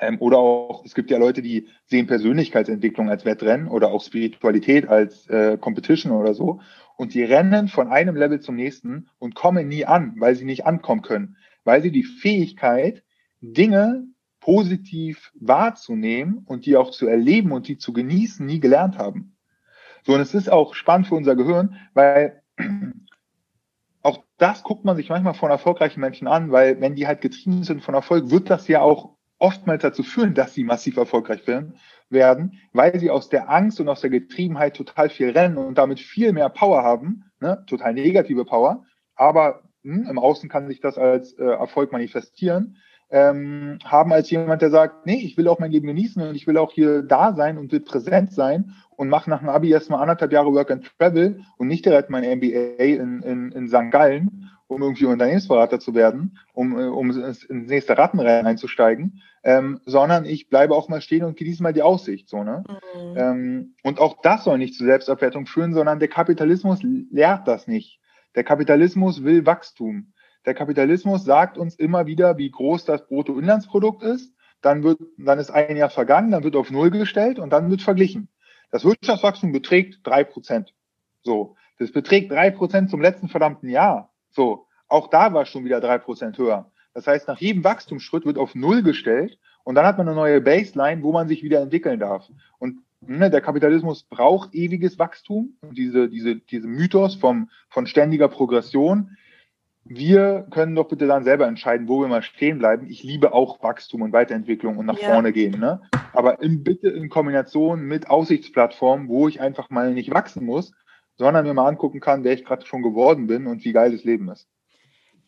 [0.00, 4.88] Ähm, oder auch, es gibt ja Leute, die sehen Persönlichkeitsentwicklung als Wettrennen oder auch Spiritualität
[4.88, 6.60] als äh, Competition oder so.
[6.96, 10.64] Und die rennen von einem Level zum nächsten und kommen nie an, weil sie nicht
[10.64, 13.02] ankommen können, weil sie die Fähigkeit,
[13.42, 14.06] Dinge
[14.40, 19.29] positiv wahrzunehmen und die auch zu erleben und die zu genießen, nie gelernt haben.
[20.04, 22.42] So, und es ist auch spannend für unser Gehirn, weil
[24.02, 27.64] auch das guckt man sich manchmal von erfolgreichen Menschen an, weil wenn die halt getrieben
[27.64, 32.58] sind von Erfolg, wird das ja auch oftmals dazu führen, dass sie massiv erfolgreich werden,
[32.72, 36.32] weil sie aus der Angst und aus der Getriebenheit total viel rennen und damit viel
[36.32, 37.64] mehr Power haben, ne?
[37.66, 38.84] total negative Power,
[39.16, 42.76] aber hm, im Außen kann sich das als äh, Erfolg manifestieren,
[43.10, 46.46] ähm, haben als jemand, der sagt, nee, ich will auch mein Leben genießen und ich
[46.46, 50.02] will auch hier da sein und will präsent sein und mache nach dem Abi erstmal
[50.02, 53.90] anderthalb Jahre Work and Travel und nicht direkt mein MBA in, in, in St.
[53.90, 59.80] Gallen, um irgendwie Unternehmensberater zu werden, um, äh, um ins, ins nächste Rattenrennen einzusteigen, ähm,
[59.86, 62.28] sondern ich bleibe auch mal stehen und genieße mal die Aussicht.
[62.28, 62.62] So, ne?
[62.68, 63.16] Mhm.
[63.16, 68.00] Ähm, und auch das soll nicht zu Selbstabwertung führen, sondern der Kapitalismus lehrt das nicht.
[68.34, 70.12] Der Kapitalismus will Wachstum.
[70.44, 74.34] Der Kapitalismus sagt uns immer wieder, wie groß das Bruttoinlandsprodukt ist.
[74.60, 77.80] Dann wird, dann ist ein Jahr vergangen, dann wird auf Null gestellt und dann wird
[77.80, 78.28] verglichen.
[78.70, 80.74] Das Wirtschaftswachstum beträgt drei Prozent.
[81.22, 81.56] So.
[81.78, 84.12] Das beträgt drei Prozent zum letzten verdammten Jahr.
[84.30, 84.66] So.
[84.88, 86.70] Auch da war es schon wieder drei Prozent höher.
[86.94, 90.40] Das heißt, nach jedem Wachstumsschritt wird auf Null gestellt und dann hat man eine neue
[90.40, 92.28] Baseline, wo man sich wieder entwickeln darf.
[92.58, 98.28] Und ne, der Kapitalismus braucht ewiges Wachstum und diese, diese, diese Mythos vom, von ständiger
[98.28, 99.16] Progression,
[99.84, 102.86] wir können doch bitte dann selber entscheiden, wo wir mal stehen bleiben.
[102.88, 105.08] Ich liebe auch Wachstum und Weiterentwicklung und nach ja.
[105.12, 105.58] vorne gehen.
[105.58, 105.80] Ne?
[106.12, 110.72] Aber in, bitte in Kombination mit Aussichtsplattformen, wo ich einfach mal nicht wachsen muss,
[111.16, 114.04] sondern mir mal angucken kann, wer ich gerade schon geworden bin und wie geil das
[114.04, 114.46] Leben ist.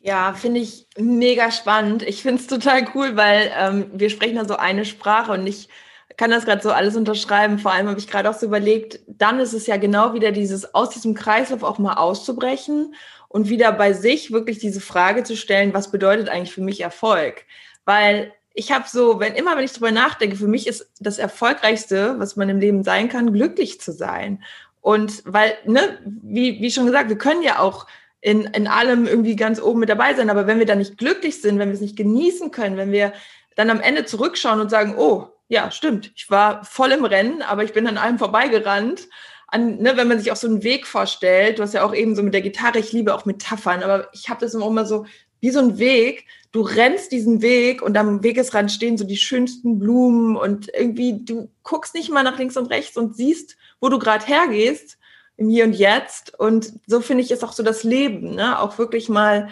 [0.00, 2.02] Ja, finde ich mega spannend.
[2.02, 5.68] Ich finde es total cool, weil ähm, wir sprechen da so eine Sprache und ich
[6.16, 7.58] kann das gerade so alles unterschreiben.
[7.58, 10.74] Vor allem habe ich gerade auch so überlegt, dann ist es ja genau wieder dieses
[10.74, 12.94] aus diesem Kreislauf auch mal auszubrechen
[13.32, 17.44] und wieder bei sich wirklich diese Frage zu stellen, was bedeutet eigentlich für mich Erfolg?
[17.84, 22.16] Weil ich habe so, wenn immer, wenn ich drüber nachdenke, für mich ist das Erfolgreichste,
[22.18, 24.42] was man im Leben sein kann, glücklich zu sein.
[24.82, 27.86] Und weil, ne, wie, wie schon gesagt, wir können ja auch
[28.20, 31.40] in, in allem irgendwie ganz oben mit dabei sein, aber wenn wir da nicht glücklich
[31.40, 33.12] sind, wenn wir es nicht genießen können, wenn wir
[33.56, 37.64] dann am Ende zurückschauen und sagen, oh, ja, stimmt, ich war voll im Rennen, aber
[37.64, 39.08] ich bin an allem vorbeigerannt
[39.52, 42.16] an, ne, wenn man sich auch so einen Weg vorstellt, du hast ja auch eben
[42.16, 45.04] so mit der Gitarre, ich liebe auch Metaphern, aber ich habe das immer so
[45.40, 49.78] wie so ein Weg, du rennst diesen Weg und am Wegesrand stehen so die schönsten
[49.78, 53.98] Blumen und irgendwie du guckst nicht mal nach links und rechts und siehst, wo du
[53.98, 54.96] gerade hergehst
[55.36, 58.58] im Hier und Jetzt und so finde ich ist auch so das Leben, ne?
[58.58, 59.48] auch wirklich mal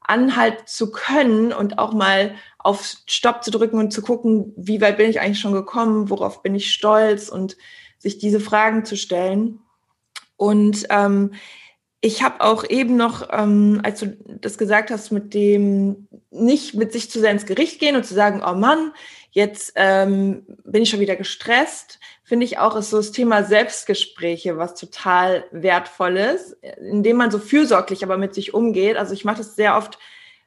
[0.00, 4.96] anhalten zu können und auch mal auf Stopp zu drücken und zu gucken, wie weit
[4.96, 7.56] bin ich eigentlich schon gekommen, worauf bin ich stolz und
[8.04, 9.58] sich diese Fragen zu stellen.
[10.36, 11.32] Und ähm,
[12.00, 16.92] ich habe auch eben noch, ähm, als du das gesagt hast, mit dem nicht mit
[16.92, 18.92] sich zu sehr ins Gericht gehen und zu sagen, oh Mann,
[19.30, 24.58] jetzt ähm, bin ich schon wieder gestresst, finde ich auch ist so das Thema Selbstgespräche
[24.58, 28.98] was total wertvolles, indem man so fürsorglich aber mit sich umgeht.
[28.98, 29.98] Also ich mache das sehr oft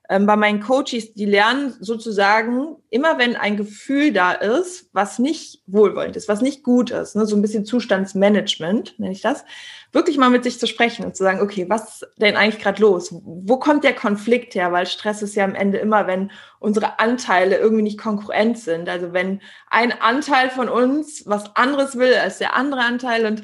[0.08, 6.16] bei meinen Coaches, die lernen sozusagen, immer wenn ein Gefühl da ist, was nicht wohlwollend
[6.16, 9.44] ist, was nicht gut ist, ne, so ein bisschen Zustandsmanagement, nenne ich das,
[9.92, 12.82] wirklich mal mit sich zu sprechen und zu sagen, okay, was ist denn eigentlich gerade
[12.82, 13.14] los?
[13.22, 14.72] Wo kommt der Konflikt her?
[14.72, 18.88] Weil Stress ist ja am Ende immer, wenn unsere Anteile irgendwie nicht konkurrent sind.
[18.88, 23.44] Also wenn ein Anteil von uns was anderes will als der andere Anteil und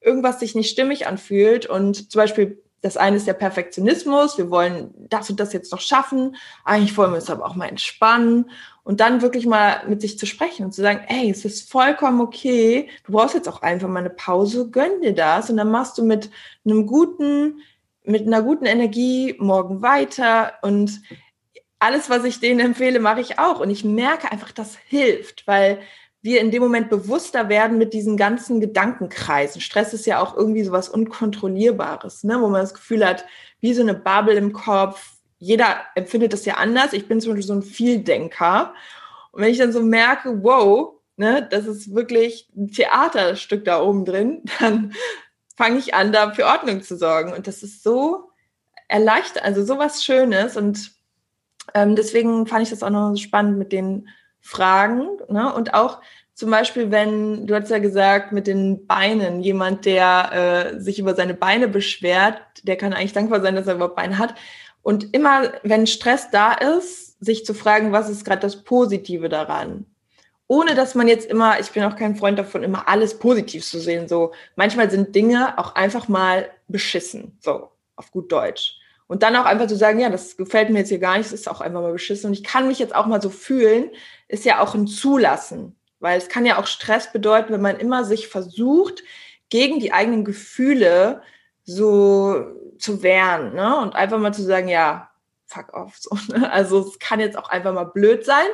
[0.00, 4.92] irgendwas sich nicht stimmig anfühlt und zum Beispiel das eine ist der Perfektionismus, wir wollen
[5.08, 8.50] das und das jetzt noch schaffen, eigentlich wollen wir uns aber auch mal entspannen.
[8.84, 12.20] Und dann wirklich mal mit sich zu sprechen und zu sagen, hey, es ist vollkommen
[12.20, 15.48] okay, du brauchst jetzt auch einfach mal eine Pause, gönn dir das.
[15.48, 16.30] Und dann machst du mit
[16.64, 17.60] einem guten,
[18.02, 20.54] mit einer guten Energie morgen weiter.
[20.62, 21.00] Und
[21.78, 23.60] alles, was ich denen empfehle, mache ich auch.
[23.60, 25.78] Und ich merke einfach, das hilft, weil
[26.22, 29.60] wir in dem Moment bewusster werden mit diesen ganzen Gedankenkreisen.
[29.60, 32.40] Stress ist ja auch irgendwie sowas Unkontrollierbares, ne?
[32.40, 33.24] wo man das Gefühl hat,
[33.60, 35.16] wie so eine Bubble im Kopf.
[35.38, 36.92] Jeder empfindet das ja anders.
[36.92, 38.72] Ich bin zum Beispiel so ein Vieldenker.
[39.32, 44.04] Und wenn ich dann so merke, wow, ne, das ist wirklich ein Theaterstück da oben
[44.04, 44.92] drin, dann
[45.56, 47.32] fange ich an, da für Ordnung zu sorgen.
[47.32, 48.30] Und das ist so
[48.86, 50.56] erleichtert, also sowas Schönes.
[50.56, 50.92] Und
[51.74, 54.08] ähm, deswegen fand ich das auch noch so spannend mit den
[54.42, 55.08] fragen.
[55.28, 55.52] Ne?
[55.54, 56.00] Und auch
[56.34, 61.14] zum Beispiel, wenn, du hast ja gesagt, mit den Beinen, jemand, der äh, sich über
[61.14, 64.34] seine Beine beschwert, der kann eigentlich dankbar sein, dass er überhaupt Beine hat.
[64.82, 69.86] Und immer, wenn Stress da ist, sich zu fragen, was ist gerade das Positive daran?
[70.48, 73.78] Ohne dass man jetzt immer, ich bin auch kein Freund davon, immer alles positiv zu
[73.78, 74.08] sehen.
[74.08, 77.38] So, manchmal sind Dinge auch einfach mal beschissen.
[77.40, 78.78] So, auf gut Deutsch.
[79.06, 81.32] Und dann auch einfach zu sagen, ja, das gefällt mir jetzt hier gar nicht, es
[81.32, 82.28] ist auch einfach mal beschissen.
[82.28, 83.90] Und ich kann mich jetzt auch mal so fühlen,
[84.32, 85.76] ist ja auch ein Zulassen.
[86.00, 89.04] Weil es kann ja auch Stress bedeuten, wenn man immer sich versucht,
[89.50, 91.22] gegen die eigenen Gefühle
[91.62, 92.44] so
[92.78, 93.54] zu wehren.
[93.54, 93.76] Ne?
[93.78, 95.10] Und einfach mal zu sagen, ja,
[95.46, 95.96] fuck off.
[95.98, 96.50] So, ne?
[96.50, 98.48] Also es kann jetzt auch einfach mal blöd sein.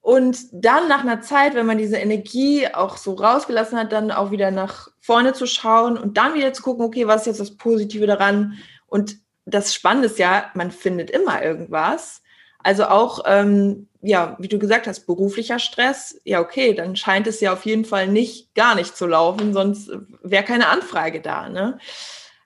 [0.00, 4.30] Und dann nach einer Zeit, wenn man diese Energie auch so rausgelassen hat, dann auch
[4.30, 7.56] wieder nach vorne zu schauen und dann wieder zu gucken, okay, was ist jetzt das
[7.56, 8.58] Positive daran?
[8.86, 9.16] Und
[9.46, 12.22] das Spannende ist ja, man findet immer irgendwas.
[12.64, 17.40] Also auch, ähm, ja, wie du gesagt hast, beruflicher Stress, ja, okay, dann scheint es
[17.40, 19.90] ja auf jeden Fall nicht gar nicht zu laufen, sonst
[20.22, 21.50] wäre keine Anfrage da.
[21.50, 21.78] Ne?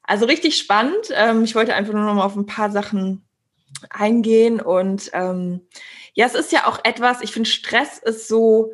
[0.03, 1.12] Also richtig spannend.
[1.12, 3.25] Ähm, ich wollte einfach nur noch mal auf ein paar Sachen
[3.91, 5.61] eingehen und ähm,
[6.14, 8.73] ja, es ist ja auch etwas, ich finde, Stress ist so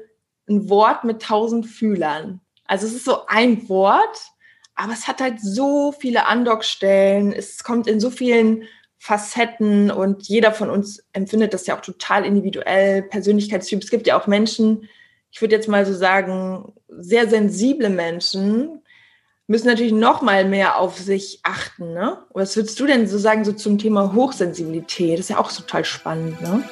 [0.49, 2.41] ein Wort mit tausend Fühlern.
[2.67, 4.31] Also es ist so ein Wort,
[4.77, 8.65] aber es hat halt so viele Andockstellen, es kommt in so vielen
[9.05, 13.83] Facetten und jeder von uns empfindet das ja auch total individuell, Persönlichkeitstyp.
[13.83, 14.89] Es gibt ja auch Menschen,
[15.31, 18.81] ich würde jetzt mal so sagen, sehr sensible Menschen
[19.47, 21.93] müssen natürlich noch mal mehr auf sich achten.
[21.93, 22.17] Ne?
[22.33, 25.19] Was würdest du denn so sagen so zum Thema Hochsensibilität?
[25.19, 26.41] Das ist ja auch total spannend.
[26.41, 26.65] Ne?